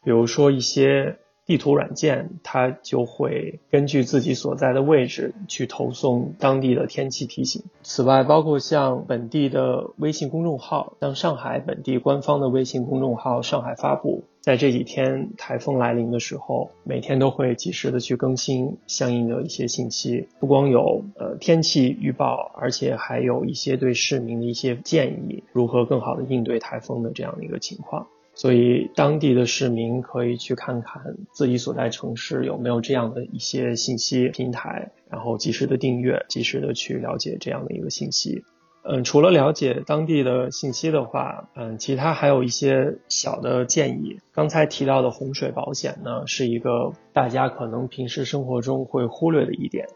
[0.03, 1.19] 比如说一些。
[1.47, 7.63] 地图软件它就会根据自己所在的位置去投送当地的天气提醒。
[7.81, 20.27] 此外，包括像本地的微信公众号，像上海本地官方的微信公众号“上海发布”，在这几天台风来临的时候，每天都会及时的去更新相应的一些信息。
[20.41, 28.07] 不光有呃天气预报，而且还有一些对市民的一些建议，如何更好的应对台风的这样的一个情况。
[28.37, 38.43] 所以，当地的市民可以去看看自己所在城市有没有这样的一些信息平台，然后及时的订阅，及时的去了解这样的一个信息。
[38.83, 44.19] 嗯，除了了解当地的信息的话，嗯，其他还有一些小的建议。
[44.31, 49.87] 刚才提到的洪水保险呢，是一个大家可能平时生活中会忽略的一点。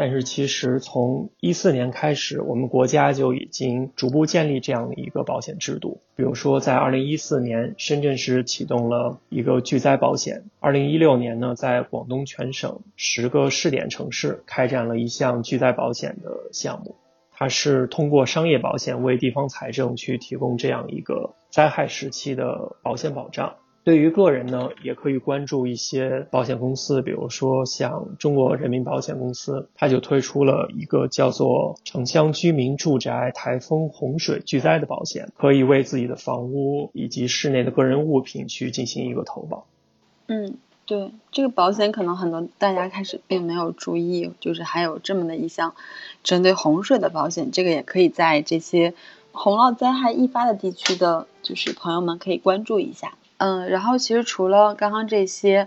[0.00, 6.00] 但是其实从一四年开始，我们国家就已经逐步建立这样的一个保险制度。
[6.16, 16.96] 比如说，在二零一四年，深圳市启动了一个巨灾保险；二零一六年呢，在广东全省十个试点城市开展了一项巨灾保险的项目。
[17.30, 23.56] 它是通过商业保险为地方财政去提供这样一个灾害时期的保险保障。
[23.90, 39.66] 对于个人呢，也可以关注一些保险公司，比如说像中国人民保险公司，它就推出了一个叫做城乡居民住宅台风洪水巨灾的保险，可以为自己的房屋以及室内的个人物品去进行一个投保。
[40.28, 40.54] 嗯，
[40.86, 45.74] 对，这个保险可能很多大家开始并没有注意，就是还有这么的一项
[46.22, 48.94] 针对洪水的保险，这个也可以在这些
[49.32, 53.14] 洪涝灾害易发的地区的，就是朋友们可以关注一下。
[53.40, 55.66] 嗯，然后其实除了刚刚这些，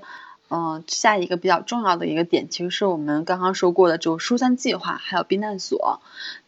[0.52, 6.00] 嗯，下一个比较重要的一个点，其实是我们刚刚说过的，就疏散计划还有避难所。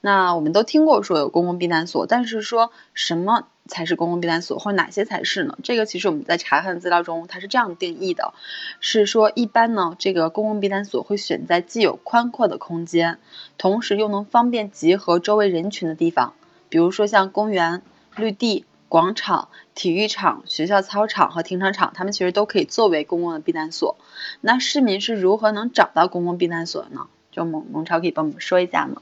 [0.01, 5.57] 那我们都听过说有公共避难所，但是说什么才是公共避难所，或者哪些才是呢？
[5.63, 8.35] 这个其实我们在查看资料中，它是这样定义的，
[8.79, 13.17] 是说一般呢，这个公共避难所会选在既有宽阔的空间，
[13.57, 16.33] 同时又能方便集合周围人群的地方，
[16.69, 17.81] 比如说像公园、
[18.15, 18.65] 绿地。
[18.87, 23.97] 广场、体育场、学校操场和停车场，他们其实都可以作为公共的避难所。
[24.41, 27.07] 那市民是如何能找到公共避难所呢？
[27.31, 29.01] 就蒙蒙超可以帮我们说一下吗？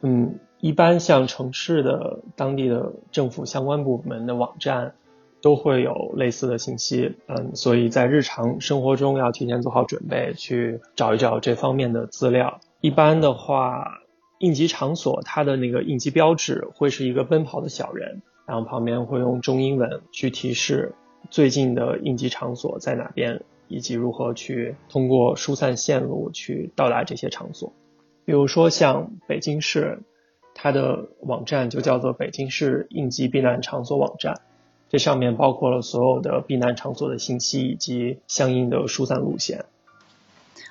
[0.00, 4.94] 嗯，一般像城市的当地的政府相关部门的网站
[5.42, 7.16] 都会有类似的信息。
[7.26, 12.60] 嗯，所以在日常生活中要提前做好准备，去找一找这方面的资料。
[12.80, 14.00] 一般的话，
[14.38, 18.22] 应急场所它的那个应急标志会是一个奔跑的小人。
[18.46, 20.94] 然后旁边会用中英文去提示
[21.30, 27.72] 最近的应急场所在哪边，以及如何去通过疏散线路去到达这些场所。
[28.24, 29.98] 比如说像北京市，
[30.54, 34.40] 它的网站就叫做北京市应急避难场所网站，
[34.88, 39.66] 这上面包括了所有的避难场所的信息以及相应的疏散路线。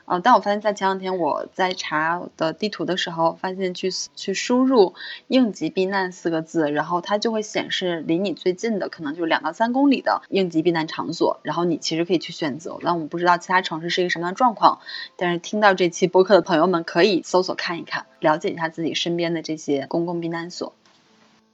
[0.05, 4.93] 呃，但我发现，在前两天我在查的地图的时候，发现去去输入
[5.27, 12.77] “应急避难”四个字，然后它就会显示离你最近的，可能就是两到三公里的应急避难场所，然后你其实可以去选择。
[12.81, 14.79] 那我们不知道其他城市是一个什么样的状况，
[15.17, 20.73] 但是听到这期播客的朋友们可以搜索看一看，了解一下自己身边的这些公共避难所。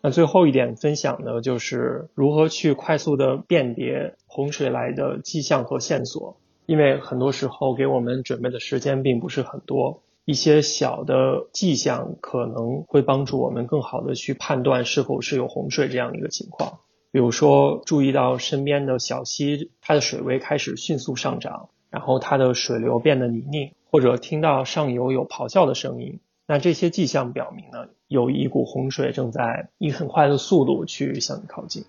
[0.01, 6.35] 那最后一点分享呢，就是如何去快速的辨别洪水来的迹象和线索，
[6.65, 16.79] 因为很多时候给我们准备的时间并不是很多，一些小的迹象可能会帮助我们更好的去判断是否是有洪水这样一个情况。
[17.11, 26.21] 比如说，注意到身边的小溪，它的水位开始迅速上涨，然后它的水流变得泥泞，或者听到上游有咆哮的声音。
[26.47, 31.83] 那这些迹象表明呢，有一股洪水正在以很快的速度去向你靠近。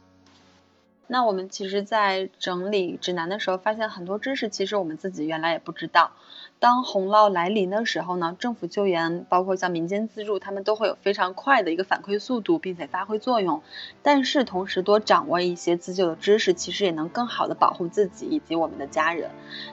[1.08, 6.12] 那我们其实，在整理指南的时候，发现很多知识其实我们自己原来也不知道。
[6.58, 13.62] 当洪涝来临的时候呢，政府救援，包括像民间自助，他们都会有非常快的一个反馈速度，并且发挥作用。
[14.02, 19.30] 但是同时，多掌握一些自救的知识，其实也能更好的保护自己以及我们的家人。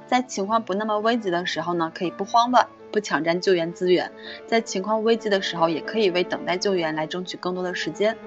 [0.08, 2.68] 在情况不那么危急的时候呢，可以不慌乱。
[2.92, 4.12] 不抢占救援资源，
[4.48, 8.18] 在情况危急的时候，也可以为等待救援来争取更多的时间。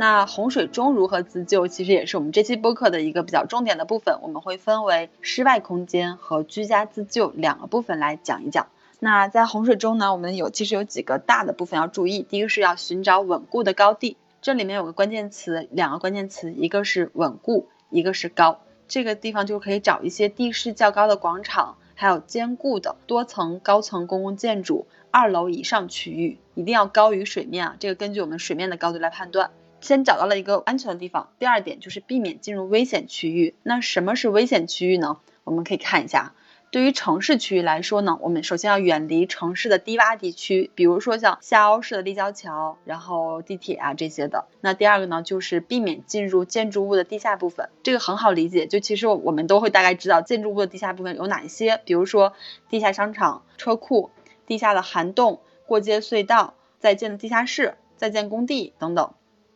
[0.00, 4.18] 那洪水中如何自救，其实也是我们这期播客的一个比较重点的部分。
[4.22, 8.68] 我们会分为室外空间和居家自救两个部分来讲一讲。
[8.98, 12.22] 那在洪水中呢，我们有其实有几个大的部分要注意。
[12.22, 14.16] 第一个是要寻找稳固的高地。
[14.40, 18.60] 这里面有个关键词，两个关键词，一个是稳固，一个是高。
[18.88, 27.76] 这个地方就可以找一些地势较高的广场，还有坚固的多层高层公共建筑，二楼以上区域一定要高于水面啊。
[27.78, 29.50] 这个根据我们水面的高度来判断。
[29.80, 31.30] 先找到了一个安全的地方。
[31.38, 33.54] 第二点就是避免进入危险区域。
[33.62, 35.18] 那什么是危险区域呢？
[35.44, 36.34] 我们可以看一下。
[36.72, 44.46] 对于城市区域来说呢，我们首先要远离城市的低洼地区，比如说像下凹式的立交桥，然后地铁啊这些的。
[44.60, 52.34] 那第二个呢，就是避免进入建筑物的地下部分，这个很好理解，就其实我们都会大概知道建筑物的地下部分有哪一些，比如说
[52.68, 54.10] 地下商场、车库、
[54.46, 59.12] 地下的涵洞、过街隧道、在建的地下室、在建工地等等。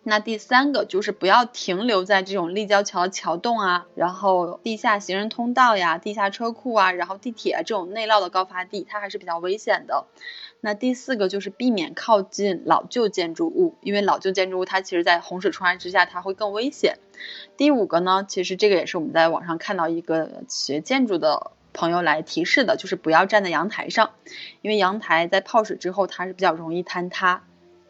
[0.07, 10.05] 那第三个就是不要停留在这种立交桥桥洞啊，然后地下行人通道呀、地下车库啊，然后地铁啊这种内涝的高发地，它还是比较危险的。
[10.61, 16.99] 那第四个就是避免靠近老旧建筑物，因为老旧建筑物它其实在洪水冲刷之下它会更危险。
[17.57, 24.11] 第五个呢，其实这个也是我们在网上看到一个学建筑的朋友来提示的，就是不要站在阳台上，
[24.61, 27.43] 因为阳台在泡水之后它是比较容易坍塌。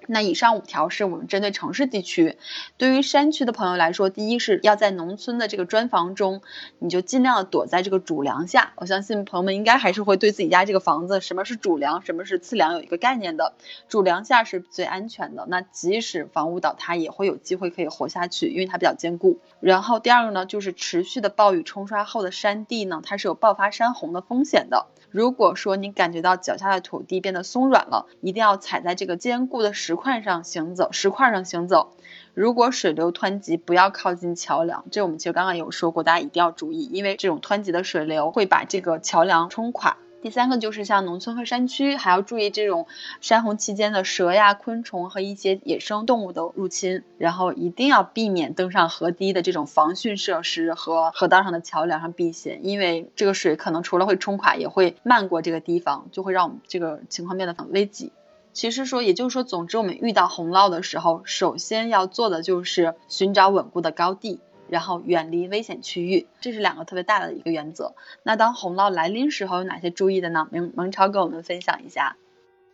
[0.06, 2.36] 那以上五条是我们针对城市地区，
[2.76, 6.42] 对于山区的朋友来说，第一是要在农村的这个砖房中，
[6.78, 8.72] 你就尽量躲在这个主梁下。
[8.76, 13.54] 我相信朋友们应该还是会对自己家这个房子什么是主梁，什么是次梁有一个概念的。
[13.88, 19.38] 主梁下是最安全的，那即使房屋倒塌也会有机会可以活下去，因为它比较坚固。
[19.60, 24.86] 然后第二个呢，就是持续的暴雨冲刷后的山地呢，它是有爆发山洪的风险的。
[25.14, 31.92] 如果说你感觉到脚下的土地变得松软了，一定要踩在这个坚固的石块上行走，石块上行走。
[32.34, 34.84] 如果水流湍急，不要靠近桥梁。
[34.90, 39.98] 这我们其实刚刚有说过，大家一定要注意，因为这种湍急的水流会把这个桥梁冲垮。
[40.24, 42.86] 第三个就是像农村和山区，还要注意这种
[43.20, 58.10] 山洪期间的蛇呀、昆虫和一些野生动物的入侵，然后一定要避免登上河堤的这种防汛设施和河道上的桥梁上避险，因为这个水可能除了会冲垮，也会漫过这个地方，就会让我们这个情况变得很危急。
[58.54, 64.40] 其实说，也就是说，总之我们遇到洪涝的时候，首先要做的就是寻找稳固的高地。
[64.74, 67.94] 然后远离危险区域，这是两个特别大的一个原则。
[68.24, 70.48] 那当洪涝来临时候有哪些注意的呢？
[70.50, 72.16] 蒙蒙超跟我们分享一下。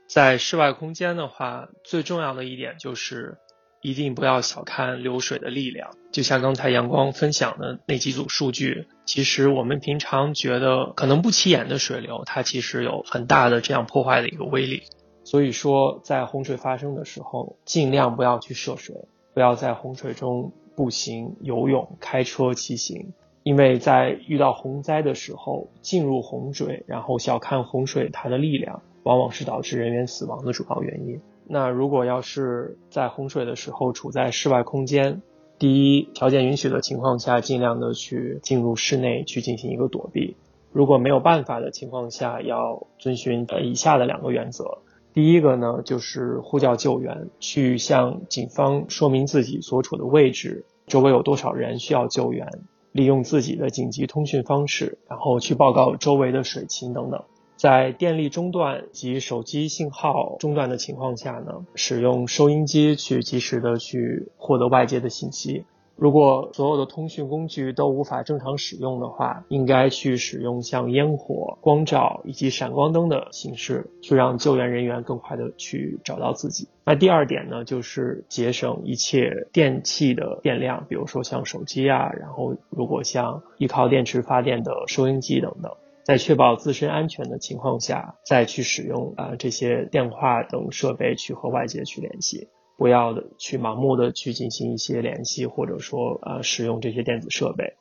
[0.06, 3.36] 在室外空间的话，最重要的一点就是
[3.82, 5.90] 一定不要小看流水的力量。
[6.10, 14.84] 就像刚才阳光分享的那几组数据，其实我们平常觉得可能不起眼的水流，它其实有很大的这样破坏的一个威力。
[15.22, 18.96] 所以说，在洪水发生的时候，尽量不要去涉水，
[19.34, 20.52] 不要在洪水中。
[20.76, 23.12] 步行、游泳、开车、骑行，
[23.42, 31.20] 因为在遇到洪灾的时候，进入洪水，然后小看洪水它的力量，往往是导致人员死亡的主要原因。
[31.46, 35.20] 那如果要是在洪水的时候处在室外空间，
[35.58, 40.36] 第一条件允许的情况下，尽量的去进入室内去进行一个躲避。
[40.72, 44.78] 如果没有办法的情况下，要遵循以下的两个原则。
[45.12, 52.46] 第一个呢，就是呼叫救援，去向警方说明自己所处的位置，周围有多少人需要救援，
[52.92, 57.24] 利用自己的紧急通讯方式，然后去报告周围的水情等等。
[57.56, 65.64] 在电力中断及手机信号中断的情况下呢，使用收音机去及时的去获得外界的信息。
[66.00, 76.68] 如果所有的通讯工具都无法正常使用的话，应该去使用像烟火、光照以及闪光灯的形式，去让救援人员更快的去找到自己。
[76.86, 85.70] 那第二点呢，就是节省一切电器的电量，比如说像手机啊，然后如果像依靠电池发电的收音机等等，
[86.04, 92.48] 在确保自身安全的情况下，再去使用啊这些电话等设备去和外界去联系。
[92.80, 97.74] 不要的去盲目的去进行一些联系，或者说呃使用这些电子设备。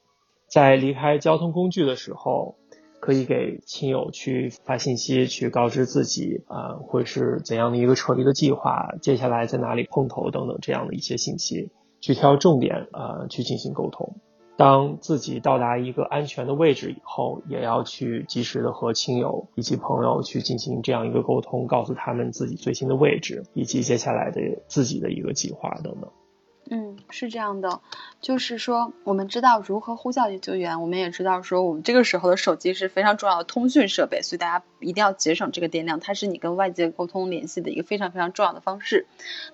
[0.49, 2.57] 在离开交通工具的时候，
[2.99, 11.69] 可以给亲友去发信息，去告知自己啊会是怎样的一个撤离的计划，接下来在哪里碰头等等这样的一些信息，
[12.01, 14.17] 去挑重点啊去进行沟通。
[14.60, 26.12] 当自己到达一个安全的位置以后，也要去及时的和亲友以及朋友去进行这样一个沟通，告诉他们自己最新的位置以及接下来的自己的一个计划等等。
[26.72, 27.82] 嗯，是这样的，
[28.22, 39.07] 就是说，我们知道如何呼叫救援，我们也知道说，我们这个时候的手机是非常重要的通讯设备，所以大家一定要节省这个电量，它是你跟外界沟通联系的一个非常非常重要的方式。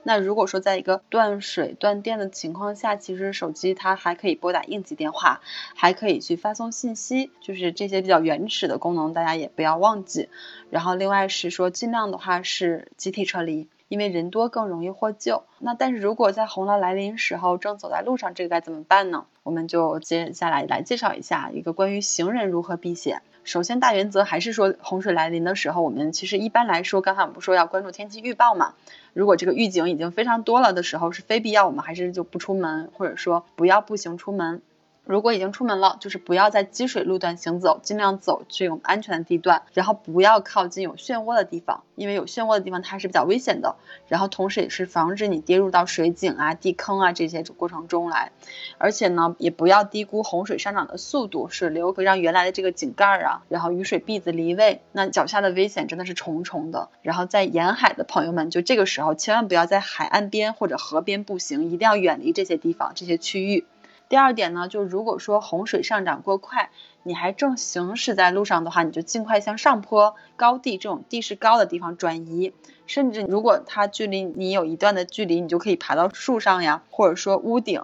[0.04, 5.40] 那如果说在一个断水断电的情况下，其实手机它还可以拨打应急电话，
[5.74, 10.28] 还可以去发送信息，就是这些比较原始的功能，大家也不要忘记。
[10.70, 13.70] 然后另外是说，尽量的话是集体撤离。
[13.96, 15.44] 因为人多更容易获救。
[15.58, 19.24] 那但是如果在洪涝来临时候正走在路上，这个该怎么办呢？
[19.44, 23.22] 我们就接下来来介绍一下一个关于行人如何避险。
[23.46, 28.74] 首先大原则还是说洪水来临的时候，我们其实一般来说，刚才我们不说要关注天气预报嘛？
[29.14, 34.62] 如果这个预警已经非常多了的时候，是非必要，我们还是就不出门，或者说不要步行出门。
[35.06, 43.76] 如果已经出门了，就是不要在积水路段行走，尽量走这种安全的地段，然后不要靠近有漩涡的地方，因为有漩涡的地方它是比较危险的。
[44.08, 48.32] 然后同时也是防止你跌入到水井啊、地坑啊这些过程中来。
[48.80, 56.90] 而且呢，也不要低估洪水上涨的速度，水流会让原来的这个井盖啊，然后雨水篦子离位，那脚下的危险真的是重重的。
[57.04, 63.66] 然后在沿海的朋友们，就这个时候千万不要在海岸边或者河边步行，一定要远离这些地方、这些区域。
[64.08, 66.70] 第二点呢，就如果说洪水上涨过快，
[67.04, 72.54] 你还正行驶在路上的话，你就尽快向上坡、高地这种地势高的地方转移。
[72.86, 77.82] 甚至如果它距离你有一段的距离，你就可以爬到树上呀，或者说屋顶。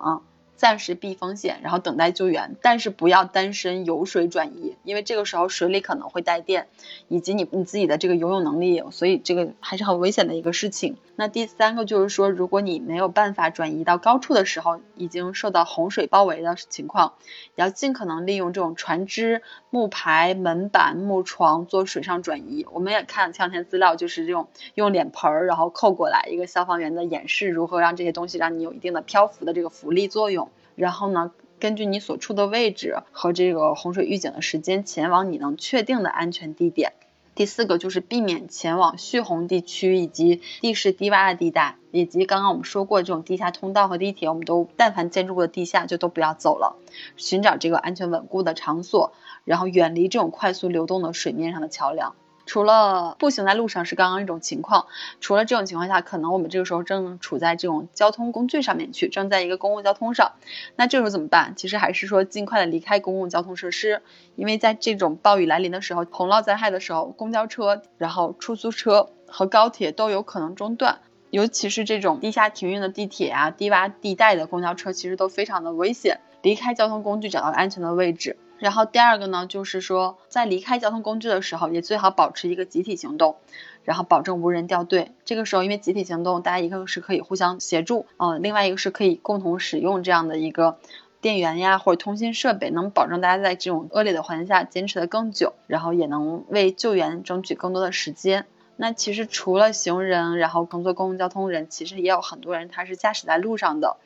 [0.62, 6.68] 暂时避风险，然后等待救援，但是不要单身游水转移，因为这个时候水里可能会带电，
[7.07, 10.97] 以及你你自己的这个游泳能力，所以这个还是很危险的一个事情。
[11.16, 17.14] 那第三个就是说，如果你没有办法转移到高处的时候，已经受到洪水包围的情况，
[17.55, 19.41] 要尽可能利用这种船只、
[19.72, 22.68] 木牌、门板、木床做水上转移。
[22.72, 30.51] 我们也看前两天资料，就是这种用脸盆儿然后扣过来，一个消防员的演示如何让这些东西让你有一定的漂浮的这个浮力作用。
[30.76, 36.94] 然后呢，根据你所处的位置和这个洪水预警的时间，前往你能确定的安全地点。
[37.34, 46.76] 第四个就是避免前往蓄洪地区以及地势低洼的地带，以及刚刚我们说过这种地下通道和地铁，我们都但凡建筑过的地下就都不要走了，
[47.16, 49.14] 寻找这个安全稳固的场所，
[49.46, 52.16] 然后远离这种快速流动的水面上的桥梁。
[52.46, 54.88] 除了步行在路上是刚刚一种情况，
[55.20, 60.34] 除了这种情况下，可能我们这个时候正处在这种交通工具上面去，正在一个公共交通上，
[60.76, 61.54] 那这时候怎么办？
[61.56, 64.02] 其实还是说尽快的离开公共交通设施，
[64.36, 76.20] 因为在这种暴雨来临的时候，洪涝灾害的时候，公交车、然后出租车和高铁都有可能中断，尤其是这种地下停运的地铁啊、低洼地带的公交车，其实都非常的危险。
[76.42, 78.36] 离开交通工具，找到安全的位置。
[78.62, 83.38] 然后第二个呢，就是说在离开交通工具的时候，也最好保持一个集体行动，
[83.84, 85.12] 然后保证无人掉队。
[85.26, 90.78] 这个时候，因为集体行动，大家一个是可以互相协助，嗯，另外一个是可以共同使用这样的一个
[91.22, 98.45] 电源呀或者通信设备，能保证大家在这种恶劣的环境下坚持的更久，然后也能为救援争取更多的时间。
[98.76, 103.97] 那其实除了行人，然后乘坐公共交通人，其实也有很多人他是驾驶在路上的。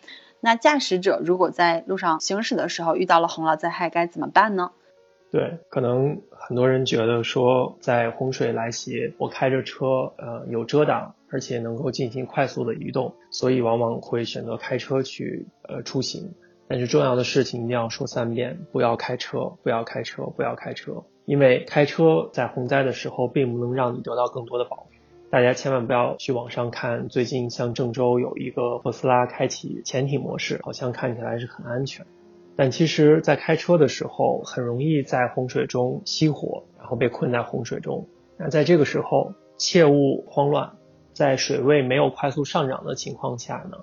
[0.46, 4.74] 那驾驶者如果在路上行驶的时候遇到了洪涝灾害该怎么办呢？
[5.32, 16.32] 对，可能很多人觉得说，在洪水来袭，我开着车，呃，有遮挡，而且能够进行快速的移动，所以往往会选择开车去呃出行。
[16.68, 24.90] 但是重要的事情一定要说三遍：不要开车，不要开车，不要开车，因为开车在洪灾的时候并不能让你得到更多的保护。
[25.36, 32.06] 大家千万不要去网上看，最近像郑州有一个特斯拉开启潜艇模式，好像看起来是很安全，
[32.56, 38.08] 但其实，在开车的时候很容易在洪水中熄火，然后被困在洪水中。
[38.38, 40.72] 那在这个时候，切勿慌乱，
[41.12, 43.80] 在水位没有快速上涨的情况下呢，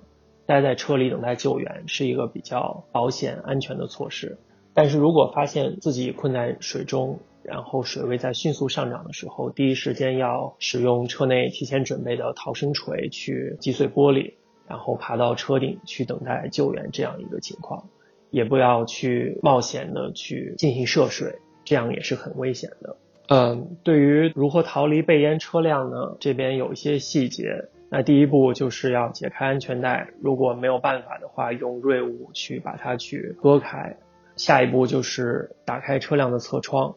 [0.47, 4.39] 待在车里等待救援是一个比较保险安全的措施。
[4.73, 14.33] 但是如果发现自己困在水中，然后水位在迅速上涨的时候，第一时间要使用车内提前准备的逃生锤去击碎玻璃，
[14.67, 17.89] 然后爬到车顶去等待救援这样一个情况，
[18.29, 22.97] 也不要去冒险的去进行涉水，这样也是很危险的。
[23.27, 26.17] 嗯，对于如何逃离被淹车辆呢？
[26.19, 27.69] 这边有一些细节。
[27.89, 33.95] 那第一步就是要解开安全带，如果没有办法的话，用锐物去把它去割开。
[34.35, 36.95] 下一步就是打开车辆的侧窗，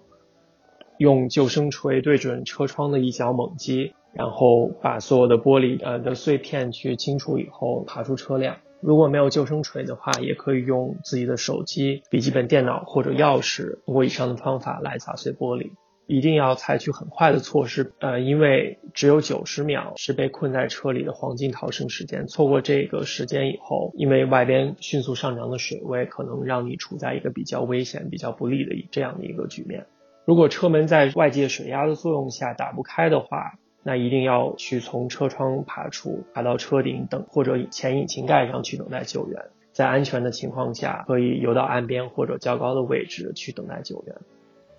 [0.98, 8.56] 用救生锤对准车窗的一角猛击，然后把所有的玻璃呃的碎片去清除以后，爬出车辆。
[8.80, 15.70] 如果没有救生锤的话，也可以用自己的手机、笔记本电脑或者钥匙，通过以上的方法来砸碎玻璃。
[16.06, 29.86] 一定要采取很快的措施，呃，因为只有九十秒是被困在车里的黄金逃生时间，错过这个时间以后，因为外边迅速上涨的水位，可能让你处在一个比较危险、比较不利的这样的一个局面。
[30.26, 44.16] 如果车门在外界水压的作用下打不开的话，那一定要去从车窗爬出，爬到车顶等或者前引擎盖上去等待救援，在安全的情况下，可以游到岸边或者较高的位置去等待救援。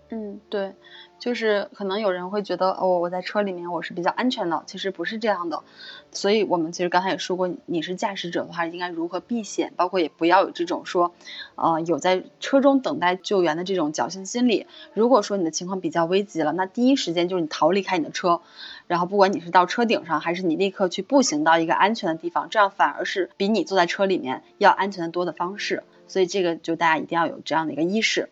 [0.09, 0.73] 嗯，对。
[1.19, 5.63] 就是可能有人会觉得哦，我在车里面我是比较安全的，其实不是这样的。
[6.11, 11.11] 所以我们其实刚才也说过，你是驾驶者的话，应该如何避险，包括也不要有这种说，
[11.55, 14.67] 呃，有在车中等待救援的这种侥幸心理。
[14.93, 18.41] 如果说你的情况比较危急了，那第一时间就是你逃离开你的车，
[18.85, 25.83] 然后不管你是到车顶上，还是你立刻去步行到一个安全的地方，这样反而是比你坐在车里面要安全的多的方式。
[26.07, 28.29] 所以这个就大家一定要有这样的一个意识。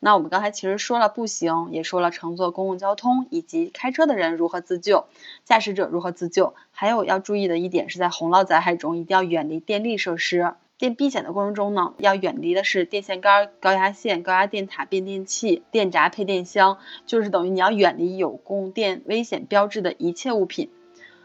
[0.00, 5.06] 那我们刚才其实说了步行，也说了乘坐公共交通以及开车的人如何自救，
[5.44, 10.54] 驾驶者如何自救，还有要注意的一点是在洪涝灾害中一定要远离电力设施。
[10.78, 20.70] 电避险的过程中呢，要远离的是电线杆、高压线、高压电塔、变电器、电闸、配电箱，就是等于你要远离有供电危险标志的一切物品。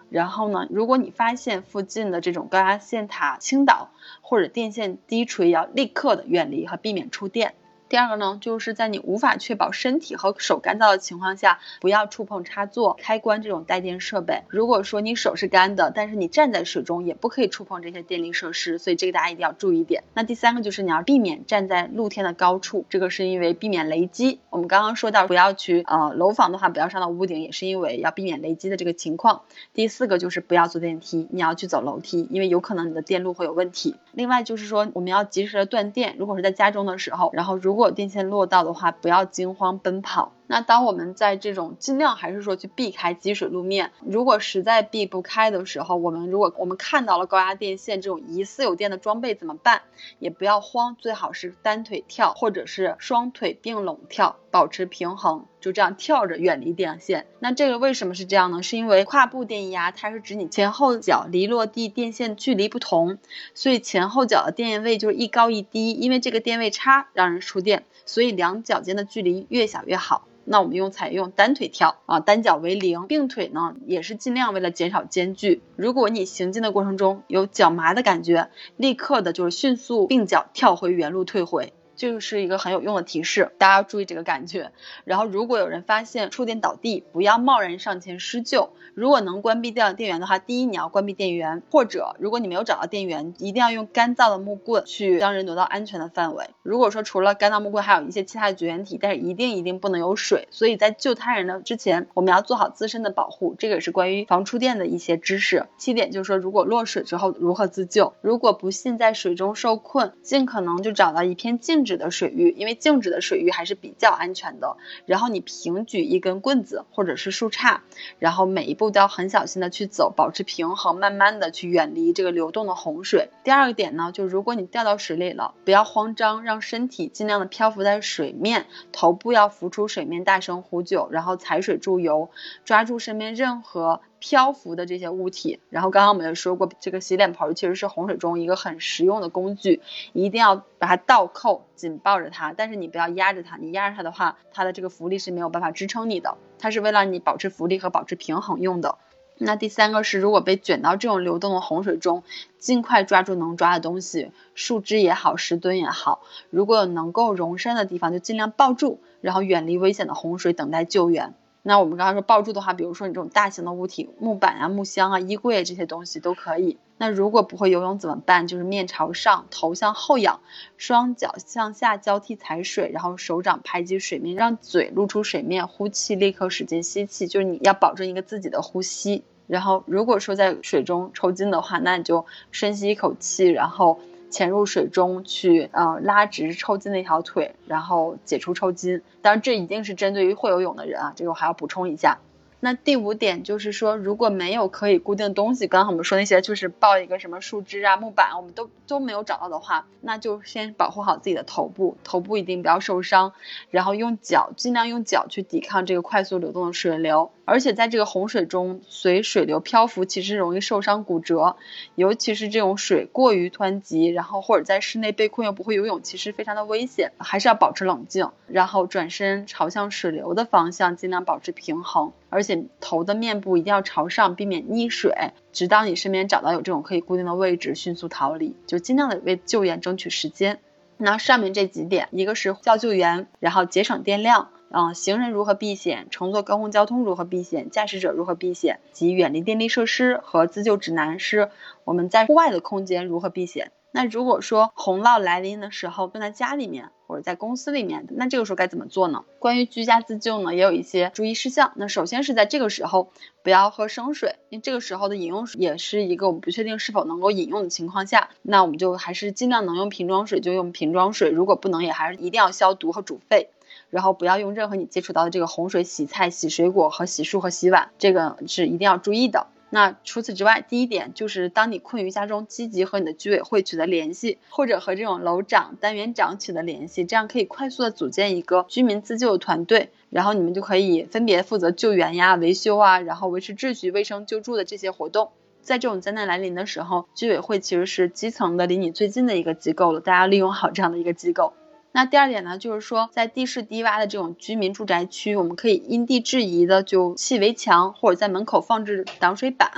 [0.10, 7.54] 然后呢，如果你发现附近的这种高压线塔倾倒或者电线低垂，要立刻的远离和避免触电。
[7.94, 14.42] 第二个呢，就是在你无法确保身体和手干燥的情况下，不要触碰插座、开关这种带电设备。
[14.48, 18.80] 如果说你手是干的，但是你站在水中，也不可以触碰这些电力设施。
[18.80, 20.04] 所以这个大家一定要注意一点。
[20.16, 24.40] 那第三个就是你要避免站在露天的高处，这个是因为避免雷击。
[24.50, 29.44] 我们刚刚说到不要去呃楼房的话，不要上到屋顶，也是因为要避免雷击的这个情况。
[29.76, 33.98] 第四个就是不要坐电梯，你要去走楼梯，因为有可能你的电路会有问题。
[34.14, 40.32] 另外就是说我们要及时的断电，如果是在家中的时候，然后如果果电线落到的话，不要惊慌奔跑。
[40.48, 49.82] 那当我们在这种尽量还是说去避开积水路面，如果实在避不开的时候，我们如果我们看到了高压电线这种疑似有电的装备怎么办？
[50.20, 57.26] 也不要慌，最好是单腿跳或者是双腿并拢跳，保持平衡，就这样跳着远离电线。
[57.40, 58.62] 那这个为什么是这样呢？
[58.62, 63.18] 是因为跨步电压它是指你前后脚离落地电线距离不同，
[63.54, 67.86] 所以前后脚的电位就是一高一低，因为这个电位差让人触电。
[68.06, 70.28] 所以两脚间的距离越小越好。
[70.46, 75.62] 那我们用采用单腿跳啊，单脚为零，并腿呢也是尽量为了减少间距。
[75.76, 81.74] 如果你行进的过程中有脚麻的感觉，立刻的就是迅速并脚跳回原路退回。
[82.04, 84.74] 这个是一个很有用的提示，大家要注意这个感觉。
[85.06, 88.72] 然后，如果有人发现触电倒地，不要贸然上前施救。
[88.94, 96.50] 如果能关闭掉电源的话，第一你要关闭电源，或者如果你没有找到电源，一定要用干燥的木棍去将人挪到安全的范围。
[96.62, 100.50] 如果说除了干燥木棍，还有一些其他的绝缘体，但是一定一定不能有水。
[100.52, 103.56] 所以在救他人的之前，我们要做好自身的保护。
[103.58, 105.68] 这个也是关于防触电的一些知识。
[105.78, 108.14] 七点就是说，如果落水之后如何自救？
[108.20, 111.84] 如果不幸在水中受困，尽可能就找到一片静。
[111.84, 114.78] 止止的水域，因为静止的水域还是比较安全的。
[115.06, 117.82] 然后你平举一根棍子或者是树杈，
[118.18, 123.30] 然后每一步都要很小心的去走，保持平衡，慢慢的去远离这个流动的洪水。
[123.44, 132.32] 第二个点呢，就如果你掉到水里了，不要慌张，让身体尽量的漂浮在水面，头部要浮出水面，大声呼救，然后踩水助游，
[132.66, 134.02] 抓住身边任何。
[134.26, 139.82] 漂浮的这些物体，然后刚刚我们也说过，这个洗脸盆其实是洪水中一个很实用的工具，
[140.14, 148.98] 一定要把它倒扣，紧抱着它，但是你不要压着它，你压着它的话，它的这个浮力是没有办法支撑你的，它是为了你保持浮力和保持平衡用的。
[149.38, 152.24] 那第三个是，如果被卷到这种流动的洪水中，
[152.60, 161.34] 尽快抓住能抓的东西，树枝也好，石墩也好，如果有能够容身的地方，就尽量抱住，然后远离危险的洪水，等待救援。
[161.66, 166.78] 那我们刚刚说抱住的话，比如说你这种大型的物体，木板啊、木箱啊、衣柜这些东西都可以。
[166.98, 168.48] 那如果不会游泳怎么办？
[168.48, 170.42] 就是面朝上，头向后仰，
[170.78, 179.24] 双脚向下交替踩水，然后手掌拍击水面，让嘴露出水面，呼气，立刻使劲吸气，就是你要保证一个自己的呼吸。
[179.48, 184.00] 然后如果说在水中抽筋的话，那你就深吸一口气，然后。
[184.34, 189.04] 潜入水中去，呃，拉直抽筋的一条腿，然后解除抽筋。
[189.22, 192.18] 当然，这一定是针对于会游泳的人啊，这个我还要补充一下。
[192.60, 203.34] 那第五点就是说，如果没有可以固定东西，刚刚我们说那些就是抱一个什么树枝啊、木板，我们都都没有找到的话，那就先保护好自己的头部，头部一定不要受伤，
[203.70, 207.32] 然后用脚尽量用脚去抵抗这个快速流动的水流。
[207.46, 211.58] 而且在这个洪水中，随水流漂浮，其实容易受伤骨折，
[211.96, 225.14] 尤其是这种水过于湍急，然后或者在室内被困又不会游泳，其实非常的危险，还是要保持冷静，然后转身朝向水流的方向，尽量保持平衡，而且头的面部一定要朝上，避免溺水，
[225.52, 230.60] 直到你身边找到有这种可以固定的位置，迅速逃离，就尽量的为救援争取时间。
[230.96, 234.50] 那上面这几点，一个是叫救援，然后节省电量。
[234.76, 236.08] 嗯，行人如何避险？
[236.10, 237.70] 乘坐公共交通如何避险？
[237.70, 238.80] 驾驶者如何避险？
[238.92, 241.52] 及远离电力设施和自救指南是
[241.84, 243.72] 我们在户外的空间如何避险？
[243.92, 249.24] 那如果说洪涝来临的时候，正在家里面或者在公司里面，那这个时候该怎么做呢？
[249.38, 251.74] 关于居家自救呢，也有一些注意事项。
[251.76, 253.12] 那首先是在这个时候
[253.44, 263.52] 不要喝生水，因为这个时候的饮用水也是一个我们不确定是否能够饮用的情况下，那我们就还是尽量能用瓶装水就用瓶装水，如果不能，也还是一定要消毒和煮沸。
[263.94, 269.46] 然后不要用任何你接触到的这个洪水洗菜、洗水果和洗漱和洗碗，这个是一定要注意的。
[269.70, 285.30] 那除此之外，第一点就是当你困于家中，积极和你的居委会取得联系，或者和这种楼长、单元长取得联系，这样可以快速的组建一个居民自救的团队，然后你们就可以分别负责救援呀、维修啊，然后维持秩序、卫生、救助的这些活动。
[285.62, 291.54] 在这种灾难来临的时候，居委会其实是基层的离你最近的一个机构了，大家利用好这样的一个机构。
[291.96, 299.72] 那第二点呢，就是说在地势低洼的这种居民住宅区，我们可以因地制宜的就砌围墙，或者在门口放置挡水板，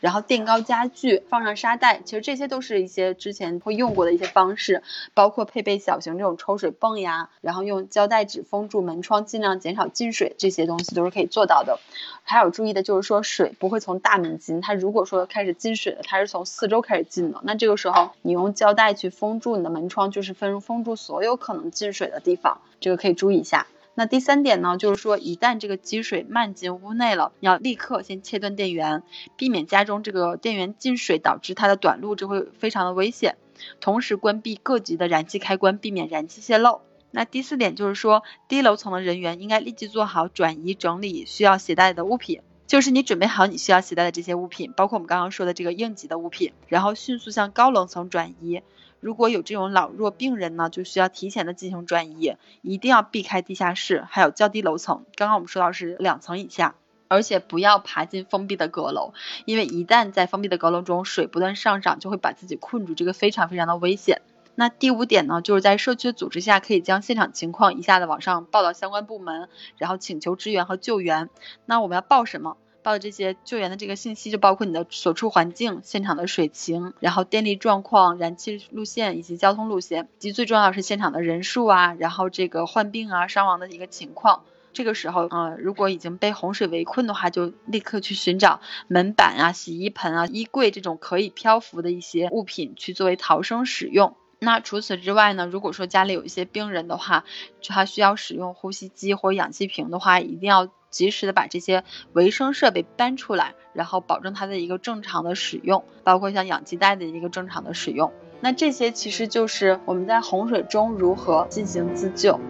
[0.00, 2.02] 然后垫高家具，放上沙袋。
[2.04, 4.82] 其实这些都是一些之前会用过的一些方式，
[5.14, 11.80] 包括配备小型这种抽水泵呀，然后用胶带纸封住门窗，尽量减少进水，这些东西都是可以做到的。
[12.28, 17.40] 还有注意的就是说，水不会从大门进，它如果说开始进水了，它是从四周开始进的。
[17.44, 23.68] 那这个时候，你用胶带去封住你的门窗，就是封封住所有可能进水的地方，这个可以注意一下。
[23.94, 29.04] 那第三点呢，就是说，一旦这个积水漫进屋内了，你要立刻先切断电源，
[29.36, 33.36] 避免家中这个电源进水导致它的短路，这会非常的危险。
[33.80, 36.80] 同时关闭各级的燃气开关，避免燃气泄漏。
[37.12, 48.60] 那第四点就是说，低楼层的人员应该立即做好转移整理需要携带的物品，就是你准备好你需要携带的这些物品，包括我们刚刚说的这个应急的物品，然后迅速向高楼层转移。
[49.00, 55.04] 如果有这种老弱病人呢，就需要提前的进行转移，一定要避开地下室，还有较低楼层。
[55.14, 56.74] 刚刚我们说到是两层以下，
[57.08, 59.12] 而且不要爬进封闭的阁楼，
[59.44, 64.22] 因为一旦在封闭的阁楼中水不断上涨，就会把自己困住，这个非常非常的危险。
[64.58, 71.28] 那第五点呢，就是在社区组织下，可以将现场情况一下子往上报到相关部门，然后请求支援和救援。
[71.66, 72.56] 那我们要报什么？
[72.86, 84.44] 报的这些救援的这个信息，就包括你的所处环境、现场的水情，然后电力状况、燃气路线以及交通路线，以及最重要是现场的人数啊，然后这个患病啊、伤亡的一个情况。
[84.72, 94.14] 这个时候，呃，如果已经被洪水围困的话，就立刻去寻找门板啊、洗衣盆啊、衣柜这种可以漂浮的一些物品，去作为逃生使用。
[94.38, 95.46] 那除此之外呢？
[95.46, 97.24] 如果说家里有一些病人的话，
[97.66, 101.84] 他需要使用呼吸机或氧气瓶的话，一定要及时的把这些
[102.14, 108.14] 维生设备搬出来，然后保证它的一个正常的使用，包括像氧气袋的一个正常的使用。
[108.40, 112.40] 那这些其实就是我们在洪水中如何进行自救。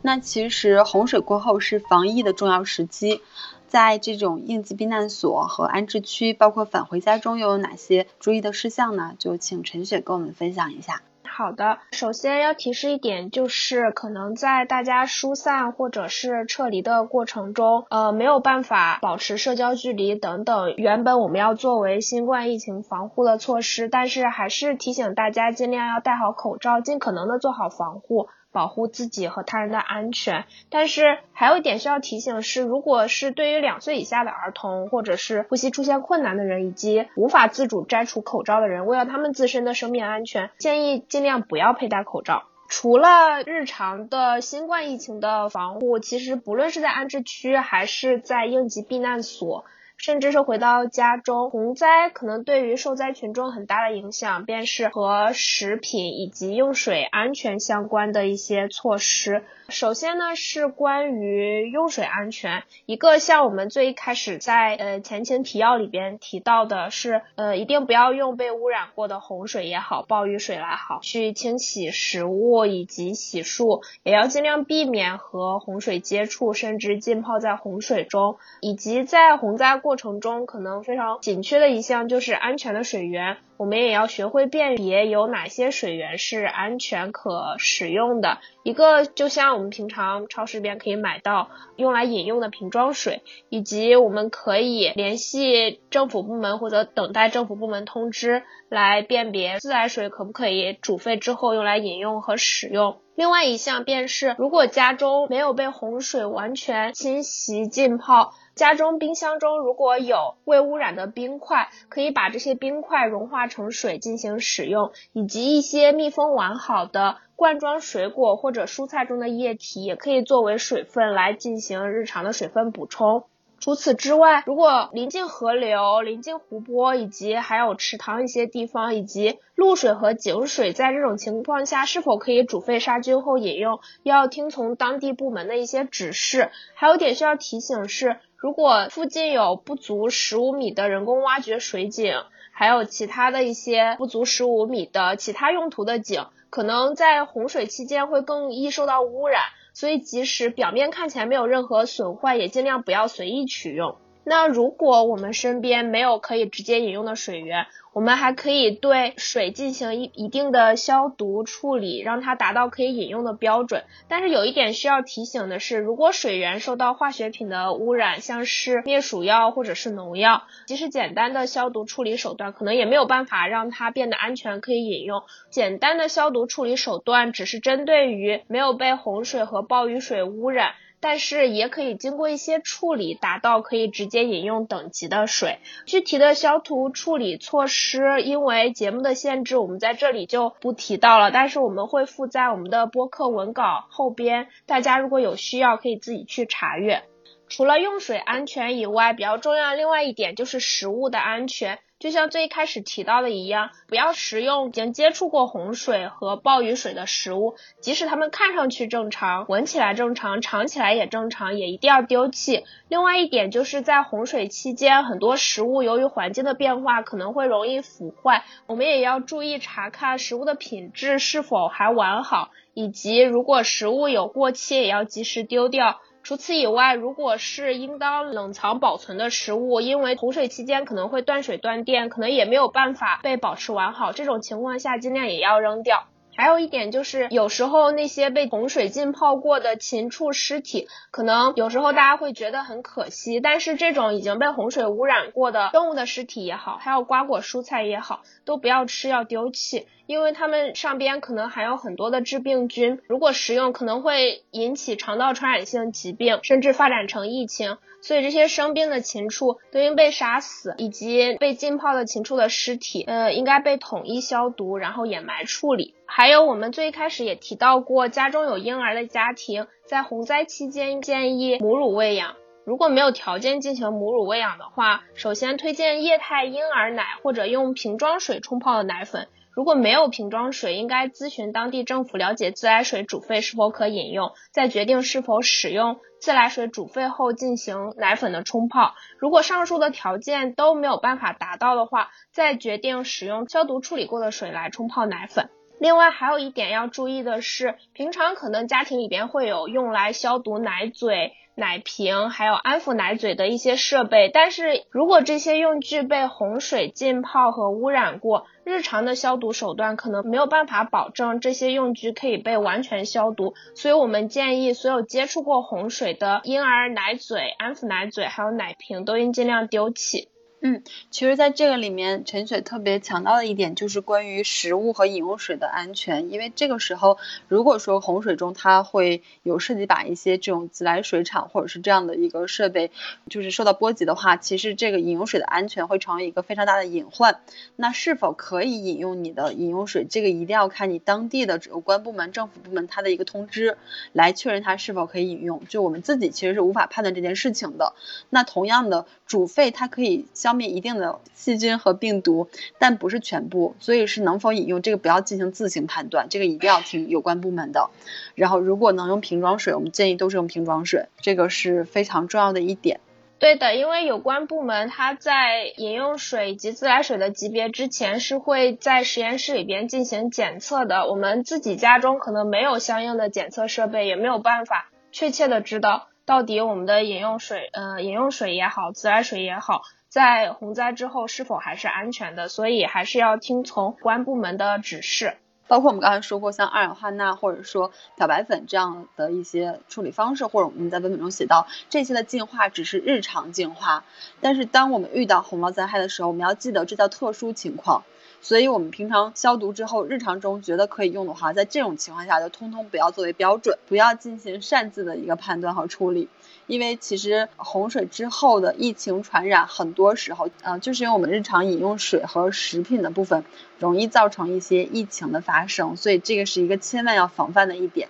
[0.00, 3.20] 那其实洪水过后是防疫的重要时期，
[3.68, 9.14] 在这种应急避难所和安置区，包括返回家中又有哪些注意的事项呢？
[9.18, 11.02] 就请陈雪跟我们分享一下。
[11.30, 28.28] 好的，首先要提示一点，就是可能在大家疏散或者是撤离的过程中，呃，没有办法保持社交距离等等，原本我们要作为新冠疫情防护的措施，但是还是提醒大家尽量要戴好口罩，尽可能的做好防护。
[28.52, 30.44] 保护自己和他人的安全。
[30.70, 42.44] 但是还有一点需要提醒是，如果是对于两岁以下的儿童，或者是呼吸出现困难的人，以及无法自主摘除口罩的人，为了他们自身的生命安全，建议尽量不要佩戴口罩。
[42.70, 49.64] 除了日常的新冠疫情的防护，其实不论是在安置区还是在应急避难所。
[49.98, 59.42] 甚至是回到家中，洪灾可能对于受灾群众很大的影响，便是和食品以及用水安全相关的一些措施。
[59.68, 79.76] 首先呢，是关于用水安全，一个像我们最开始在呃前情提要里边提到的是，呃，一定不要用被污染过的洪水也好，暴雨水来好去清洗食物以及洗漱，也要尽量避免和洪水接触，甚至浸泡在洪水中，以及在洪灾。
[79.76, 88.38] 过程中可能非常紧缺的一项就是安全的水源，我们也要学会辨别有哪些水源是安全可使用的。
[88.62, 103.00] 一个就像我们平常超市里边可以买到用来饮用的瓶装水，以及我们可以联系政府部门或者等待政府部门通知来辨别自来水可不可以煮沸之后用来饮用和使用。
[103.18, 108.32] 另外一项便是，如果家中没有被洪水完全侵袭浸泡。
[108.54, 123.24] 家中冰箱中如果有未污染的冰块，可以把这些冰块融化成水进行使用，以及一些密封完好的罐装水果或者蔬菜中的液体，也可以作为水分来进行日常的水分补充。
[123.60, 136.50] 除此之外，如果临近河流、临近湖泊以及还有池塘一些地方，以及露水和井水，在这种情况下是否可以煮沸杀菌后饮用，要听从当地部门的一些指示。
[136.74, 142.14] 还有点需要提醒是，如果附近有不足十五米的人工挖掘水井，
[142.52, 149.42] 还有其他的一些不足十五米的其他用途的井，可能在洪水期间会更易受到污染。
[149.78, 153.96] 所以，即使表面看起来没有任何损坏，也尽量不要随意取用。
[154.28, 163.84] 那如果我们身边没有可以直接饮用的水源，我们还可以对水进行一一定的消毒处理，让它达到可以饮用的标准。
[164.06, 175.22] 但是有一点需要提醒的是，如果水源受到化学品的污染，像是灭鼠药或者是农药，即使简单的消毒处理手段，可能也没有办法让它变得安全可以饮用。
[175.48, 180.74] 简单的消毒处理手段只是针对于没有被洪水和暴雨水污染。
[181.00, 185.58] 但是也可以经过一些处理，达到可以直接饮用等级的水。
[185.86, 191.30] 具体的消毒处理措施，因为节目的限制，我们在这里就不提到了。
[191.30, 197.04] 但是我们会附在我们的播客文稿后边，大家如果有需要，可以自己去查阅。
[197.48, 201.78] 除了用水安全以外，比较重要另外一点就是食物的安全。
[201.98, 212.64] 就像最一开始提到的一样，不要食用已经接触过洪水和暴雨水的食物，即使它们看上去正常、闻起来正常、尝起来也正常，也一定要丢弃。
[212.86, 226.00] 另外一点就是在洪水期间，很多食物由于环境的变化可能会容易腐坏，我们也要注意查看食物的品质是否还完好，以及如果食物有过期，也要及时丢掉。
[226.28, 236.06] 除此以外，如果是应当冷藏保存的食物，因为洪水期间可能会断水断电，可能也没有办法被保持完好，这种情况下尽量也要扔掉。
[236.38, 257.78] 还有一点就是，有时候那些被洪水浸泡过的禽畜尸体，可能有时候大家会觉得很可惜，但是这种已经被洪水污染过的动物的尸体也好，还有瓜果蔬菜也好，都不要吃，要丢弃，因为它们上边可能含有很多的致病菌，如果食用可能会引起肠道传染性疾病，甚至发展成疫情。
[258.00, 265.94] 所以这些生病的禽畜都应被杀死，以及被浸泡的禽畜的尸体，呃，应该被统一消毒，然后掩埋处理。
[266.06, 272.36] 还有我们最开始也提到过，家中有婴儿的家庭，在洪灾期间建议母乳喂养。
[272.64, 279.28] 如果没有条件进行母乳喂养的话，首先推荐液态婴儿奶或者用瓶装水冲泡的奶粉。
[279.54, 288.94] 如果没有瓶装水，应该咨询当地政府了解自来水煮沸是否可饮用，再决定是否使用自来水煮沸后进行奶粉的冲泡。
[289.18, 295.50] 如果上述的条件都没有办法达到的话，再决定使用消毒处理过的水来冲泡奶粉。
[295.80, 301.34] 另外还有一点要注意的是，平常可能家庭里边会有用来消毒奶嘴。
[301.58, 320.28] 奶瓶还有安抚奶嘴的一些设备，但是如果这些用具被洪水浸泡和污染过，日常的消毒手段可能没有办法保证这些用具可以被完全消毒，所以我们建议所有接触过洪水的婴儿奶嘴、安抚奶嘴还有奶瓶都应尽量丢弃。
[320.60, 320.82] 嗯，
[321.12, 326.32] 其实，在这个里面，陈雪特别强调的一点就是关于食物和饮用水的安全。
[326.32, 332.90] 因为这个时候，如果说洪水中它会有涉及把一些这种自来水厂或者是这样的一个设备，
[333.30, 337.38] 就是受到波及的话，其实这个饮用水的安全会成为一个非常大的隐患。
[337.76, 343.78] 那是否可以饮用你的饮用水，这个一定要看你当地的有关部门、政府部门它的一个通知
[344.12, 345.62] 来确认它是否可以饮用。
[345.68, 347.94] 就我们自己其实是无法判断这件事情的。
[348.28, 350.26] 那同样的，煮沸它可以。
[350.48, 357.90] 消灭一定的细菌和病毒，但不是全部，所以是能否饮用这个不要进行自行判断，这个一定要听有关部门的。
[358.34, 363.00] 然后如果能用瓶装水，我们建议都是用瓶装水，这个是非常重要的一点。
[363.38, 379.82] 对的，因为有关部门它在饮用水及自来水的级别之前是会在实验室里边进行检测的，我们自己家中可能没有相应的检测设备，也没有办法确切的知道到底我们的饮用水，呃，饮用水也好，自来水也好。
[380.18, 382.48] 在洪灾之后是否还是安全的？
[382.48, 385.34] 所以还是要听从关部门的指示。
[385.68, 394.02] 包括我们刚才说过，像二氧化钠或者说漂白粉这样的一些处理方式，或者我们在文本中写到这些的净化只是日常净化。
[394.40, 398.02] 但是当我们遇到洪涝灾害的时候，我们要记得这叫特殊情况。
[398.40, 406.28] 所以我们平常消毒之后，日常中觉得可以用的话，在这种情况下就通通不要作为标准，不要进行擅自的一个判断和处理。
[406.68, 413.42] 因为其实洪水之后的疫情传染，很多时候，呃，就是因为我们日常饮用水和食品的部分
[413.78, 418.08] 容易造成一些疫情的发生，所以这个是一个千万要防范的一点。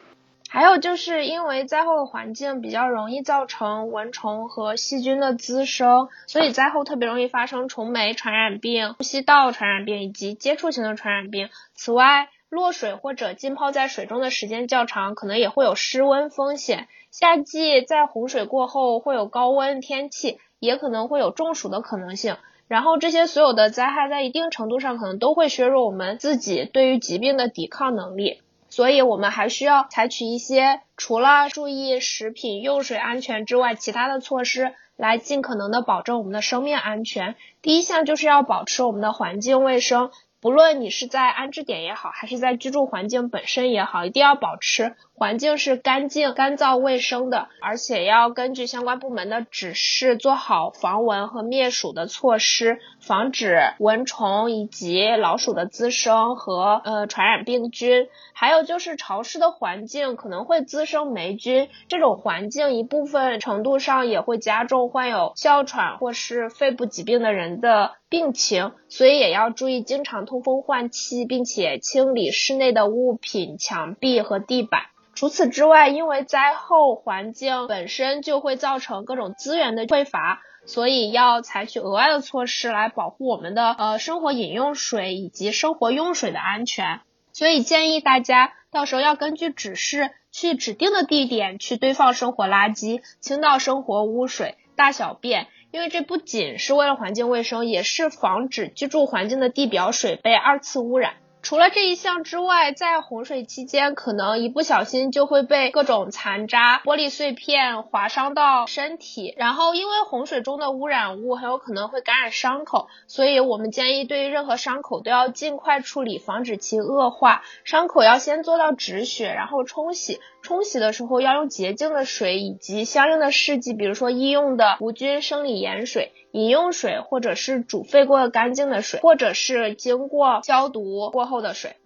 [0.51, 11.51] 还有就是因为灾后的环境比较容易造成蚊虫和细菌的滋生，所以灾后特别容易发生虫媒传染病、呼吸道传染病以及接触型的传染病。
[11.75, 16.89] 此外，落水或者浸泡在水中的时间较长，可能也会有失温风险。
[17.21, 22.37] 夏季在洪水过后会有高温天气，也可能会有中暑的可能性。
[22.69, 37.35] 然后这些所有的灾害在一定程度上可能都会削弱我们自己对于疾病的抵抗能力，所以我们还需要采取一些除了注意食品用水安全之外，其他的措施来尽可能的保证我们的生命安全。
[37.63, 40.13] 第一项就是要保持我们的环境卫生。
[40.41, 58.07] 不论你是在安置点也好，还是在居住环境本身也好，一定要保持环境是干净、干燥、卫生的，而且要根据相关部门的指示做好防蚊和灭鼠的措施，防止蚊虫以及老鼠的滋生和呃传染病菌。
[58.33, 74.83] 还有就是潮湿的环境可能会滋生霉菌，这种环境一部分程度上也会加重患有哮喘或是肺部疾病的人的病情，所以也要注意经常通风换气，并且清理室内的物品、墙壁和地板。
[75.19, 87.01] 除此之外，因为灾后环境本身就会造成各种资源的匮乏，所以要采取额外的措施来保护我们的呃生活饮用水以及生活用水的安全。
[87.33, 101.15] 所以建议大家到时候要根据指示去指定的地点去堆放生活垃圾，倾倒生活污水、大小便，因为这不仅是为了环境卫生，也是防止居住环境的地表水被二次污染。
[101.49, 109.33] 除了这一项之外，在洪水期间，可能一不小心就会被各种残渣、玻璃碎片划伤到身体。
[109.39, 117.43] 然后，因为洪水中的污染物很有可能会感染伤口，所以我们建议对于任何伤口都要尽快处理，防止其恶化。
[117.65, 120.21] 伤口要先做到止血，然后冲洗。
[120.49, 131.77] 冲洗的时候要用洁净的水以及相应的试剂，比如说医用的无菌生理盐水、饮用水，或者是煮沸过的干净的水，或者是经过消毒过后的水。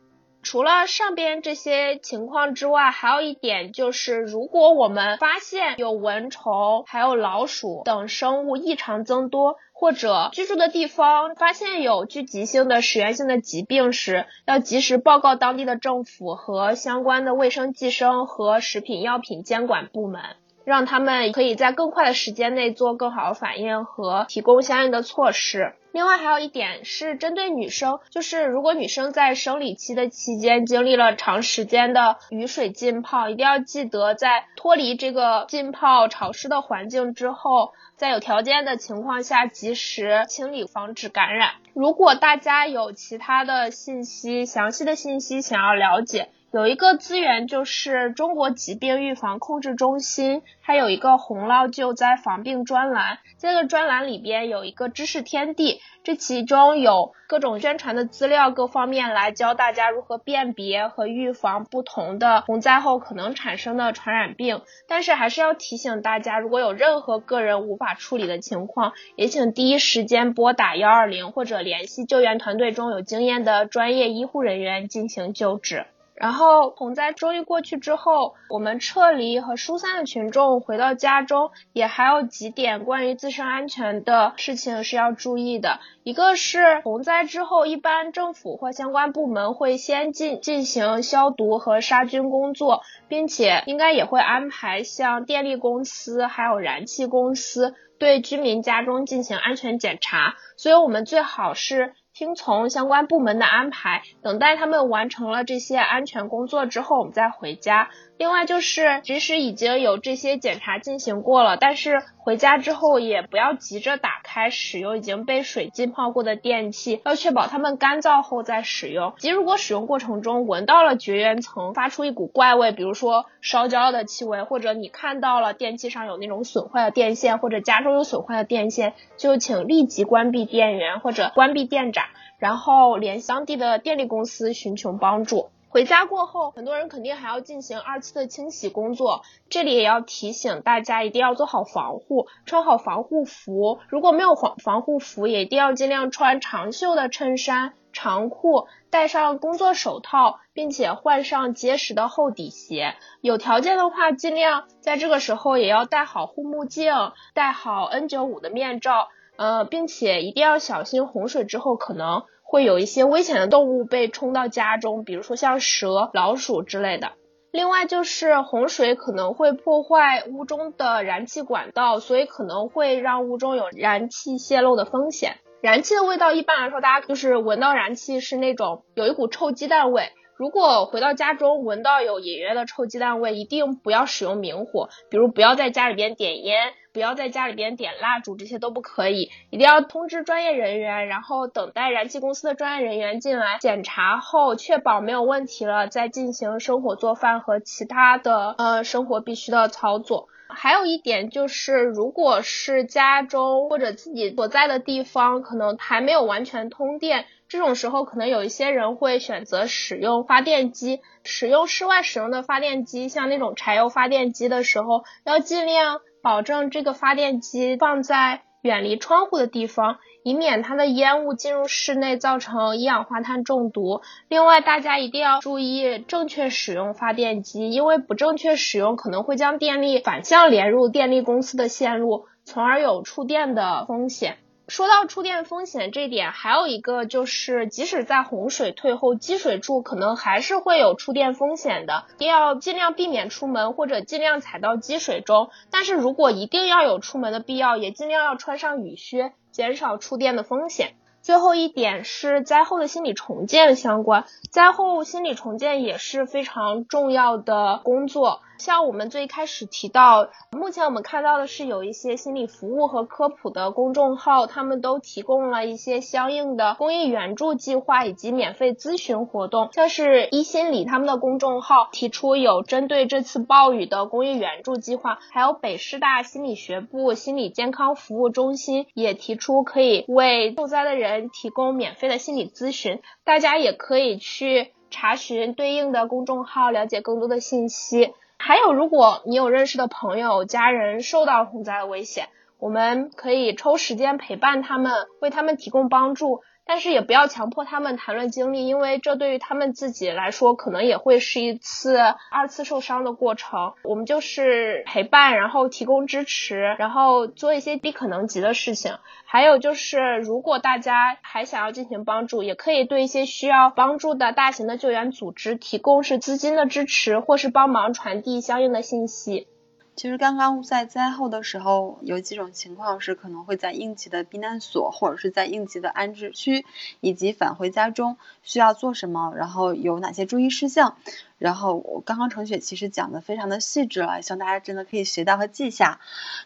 [0.45, 20.23] 除了上边这些情况之外，还有一点就是，如果我们发现有蚊虫、还有老鼠等生物异常增多，或者居住的地方发现有聚集性的食源性的疾病时，要及时报告当地的政府和相关的卫生计生和食品药品监管部门。
[20.65, 25.75] 让他们可以在更快的时间内做更好的反应和提供相应的措施。
[25.93, 41.51] 另外还有一点是针对女生，就是如果女生在生理期的期间经历了长时间的雨水浸泡，一定要记得在脱离这个浸泡潮湿的环境之后，在有条件的情况下及时清理，防止感染。
[41.75, 46.31] 如果大家有其他的信息、详细的信息想要了解。
[46.53, 64.61] 有一个资源就是中国疾病预防控制中心，它有一个洪涝救灾防病专栏，这个专栏里边有一个知识天地，这其中有各种宣传的资料，各方面来教大家如何辨别和预防不同的洪灾后可能产生的传染病。
[64.87, 75.87] 但是还是要提醒大家，如果有任何个人无法处理的情况，也请第一时间拨打幺二零或者联系救援团队中有经验的专业医护人员进行救治。
[76.15, 85.81] 然后洪灾终于过去之后，我们撤离和疏散的群众回到家中，也还有几点关于自身安全的事情是要注意的。
[86.05, 100.35] 一个是洪灾之后，一般政府或相关部门会先进进行消毒和杀菌工作，并且应该也会安排像电力公司还有燃气公司对居民家中进行安全检查。
[100.57, 101.95] 所以我们最好是。
[102.23, 107.91] 听从相关部门的安排，等待他们完成了这些安全工作之后，我们再回家。
[108.23, 119.15] 另外就是，即使已经有这些检查进行过了，但是回家之后也不要急着打开使用已经被水浸泡过的电器，要确保它们干燥后再使用。
[119.19, 132.09] 即如果使用过程中闻到了绝缘层发出一股怪味，比如说烧焦的气味，或者你看到了电器上有那种损坏的电线，或者家中有损坏的电线，就请立即关闭电源或者关闭电闸，
[132.39, 135.51] 然后联系当地的电力公司寻求帮助。
[135.73, 139.23] 回家过后，很多人肯定还要进行二次的清洗工作。
[139.49, 143.79] 这里也要提醒大家，一定要做好防护，穿好防护服。
[143.89, 152.95] 如果没有防防护服，也一定要尽量穿长袖的衬衫、长裤，戴上工作手套，并且换上结实的厚底鞋。
[153.23, 156.93] 有条件的话，尽量在这个时候也要戴好护目镜，
[157.33, 159.09] 戴好 N95 的面罩。
[159.37, 162.25] 呃，并且一定要小心洪水之后可能。
[162.53, 167.13] 会有一些危险的动物被冲到家中，比如说像蛇、老鼠之类的。
[167.51, 175.37] 另外就是洪水可能会破坏屋中的燃气管道，所以可能会让屋中有燃气泄漏的风险。
[175.63, 180.11] 燃气的味道一般来说，大家就是闻到燃气是那种有一股臭鸡蛋味。
[180.43, 186.73] 如果回到家中闻到有隐约的臭鸡蛋味，一定不要使用明火，比如不要在家里边点烟。
[186.93, 200.29] 不要在家里边点蜡烛，这些都不可以，一定要通知专业人员，然后等待燃气公司的专业人员进来检查后，确保没有问题了，再进行生火做饭和其他的呃生活必须的操作。
[200.51, 211.03] 还有一点就是，如果是家中或者自己所在的地方可能还没有完全通电，这种时候可能有一些人会选择使用发电机。
[211.23, 216.01] 使用室外使用的发电机，像那种柴油发电机的时候，要尽量。
[216.23, 224.01] 保证这个发电机放在远离窗户的地方，以免它的烟雾进入室内造成一氧化碳中毒。
[224.29, 234.39] 另外，大家一定要注意正确使用发电机，因为不正确使用可能会将电力反向连入电力公司的线路，从而有触电的风险。
[234.73, 245.51] 说到触电风险这点，还有一个就是，即使在洪水退后，积水处可能还是会有触电风险的，一定要尽量避免出门或者尽量踩到积水中。
[245.71, 250.95] 但是如果一定要有出门的必要，也尽量要穿上雨靴，减少触电的风险。
[251.21, 258.41] 最后一点是灾后的心理重建相关，灾后心理重建也是非常重要的工作。
[258.63, 269.71] 像我们最开始提到，目前我们看到的是有一些心理服务和科普的公众号，他们都提供了一些相应的公益援助计划以及免费咨询活动。
[269.73, 288.15] 像是一心理他们的公众号提出有针对这次暴雨的公益援助计划，还有北师大心理学部心理健康服务中心也提出可以为受灾的人提供免费的心理咨询，大家也可以去查询对应的公众号，了解更多的信息。
[288.45, 292.29] 还有，如果你有认识的朋友、家人受到洪灾的危险，
[292.59, 296.43] 我们可以抽时间陪伴他们，为他们提供帮助。
[296.65, 301.99] 但是也不要强迫他们谈论经历，因为这对于他们自己来说，可能也会是一次
[302.31, 303.75] 二次受伤的过程。
[303.83, 308.97] 我们就是陪伴，然后提供支持，然后做一些力可能及的事情。
[309.25, 319.49] 还有就是，如果大家还想要进行帮助，也可以对一些需要帮助的大型的救援组织提供是资金的支持，或是帮忙传递相应的信息。
[319.95, 326.65] 其实刚刚在灾后的时候，有几种情况是可能会在应急的避难所，或者是在应急的安置区，
[327.01, 330.97] 以及返回家中需要做什么，然后有哪些注意事项。
[331.43, 335.99] 然后我刚刚程雪其实讲的非常的细致了，希望大家真的可以学到和记下。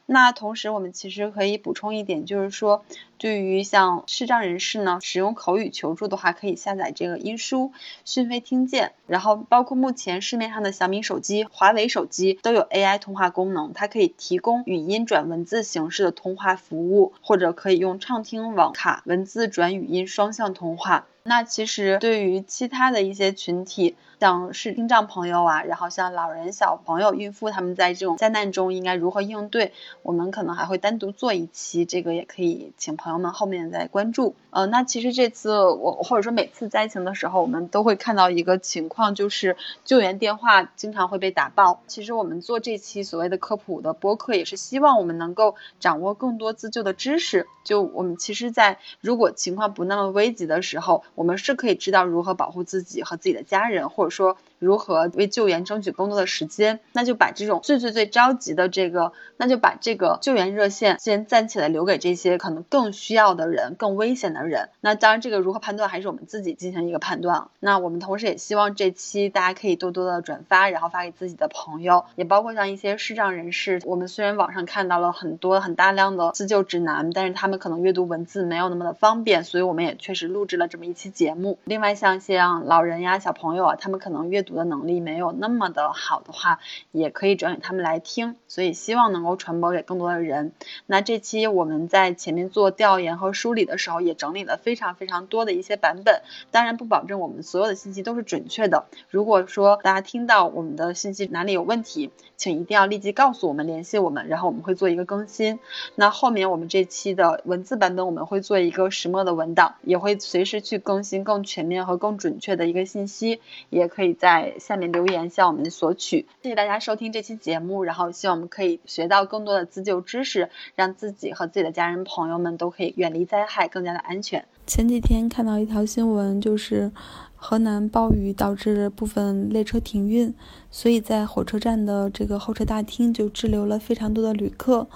[0.06, 2.82] 那同时我们其实可以补充一点，就是说
[3.18, 7.72] 对于像视障人士呢，使用口语求助的话，可以下载这个音书
[8.06, 21.04] 讯飞听见，然后包括目前市面上的小米手机、华为手机都有 AI 通话功能，它可以提供语音转文字形式的通话服务，或者可以用畅听网卡文字转语音双向通话。
[21.26, 29.72] 那其实对于其他的一些群体，像是听障朋友啊，然后像老人、小朋友、孕妇，他们在这种灾难中应该如何应对，
[30.02, 34.34] 我们可能还会单独做一期，这个也可以请朋友们后面再关注。
[34.50, 41.82] 呃，那其实这次我或者说每次灾情的时候，我们都会看到一个情况，就是救援电话经常会被打爆。
[41.86, 47.46] 其实我们做这期所谓的科普的播客，也是希望我们能够掌握更多自救的知识。
[47.64, 56.80] 就我们其实，在如果情况不那么危急的时候，我们是可以知道如何保护自己和自己的家人，或者说如何为救援争取更多的时间。
[56.92, 64.68] 那就把这种最最最着急的这个，那就把这个救援热线先暂且的，留给这些可能更需要的人、更危险的人。
[64.80, 67.48] 那当然，这个如何判断，还是我们自己进行一个判断。
[67.60, 73.80] 那我们同时也希望这期大家可以多多的转发，然后发给自己的朋友，也包括像一些视障人士。
[73.84, 81.58] 我们虽然网上看到了很多很大量的自救指南，但是他们可能阅读文字没有那么的方便，所以我们也确实录制了这么一期节目。
[81.64, 86.58] 另外，像一些老人呀、小朋友啊，他们可能阅读的能力没有那么的好的话，
[86.90, 88.36] 也可以转给他们来听。
[88.48, 90.52] 所以，希望能够传播给更多的人。
[90.86, 96.22] 那这期我们在前面做调研和梳理的时候，也整理了非常非常多的一些版本。
[96.50, 98.86] 当然，不保证我们所有的信息都是准确的。
[99.10, 105.58] 如果说大家听到我们的信息哪里有问题，请一定要立即告诉我们，联系我们，然后我们会做一个更新。
[105.94, 113.40] 那后面我们这期的文字版本，我们会做一个石墨的文档，也会随时去更新更全面和更准确的一个信息。
[113.70, 116.26] 也可以在在下面留言向我们索取。
[116.42, 124.44] 谢谢大家收听这期节目，然后希望我们可以学到更多的自救知识，让自己和自己的家人朋友们都可以远离灾害，更加的安全。
[124.66, 126.92] 前几天看到一条新闻，就是
[127.34, 130.34] 河南暴雨导致部分列车停运，
[130.70, 134.86] 所以在火车站的这个候车大厅就滞留了非常多的旅客，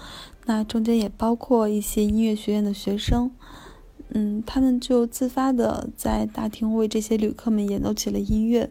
[0.45, 3.30] 那中间也包括一些音乐学院的学生，
[4.11, 8.68] 嗯，他们就自发的在大厅为这些旅客们演奏起了音乐。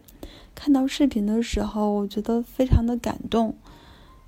[0.62, 3.56] 看到视频的时候，我觉得非常的感动，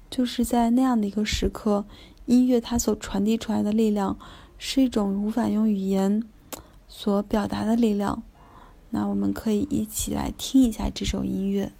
[0.08, 1.84] 就是在那样的一个时刻，
[2.24, 4.16] 音乐它所传递出来的力量
[4.56, 6.22] 是一种无法用语言。
[6.88, 8.22] 所表达的力量，
[8.88, 11.70] 那我们可以一起来听一下这首音乐。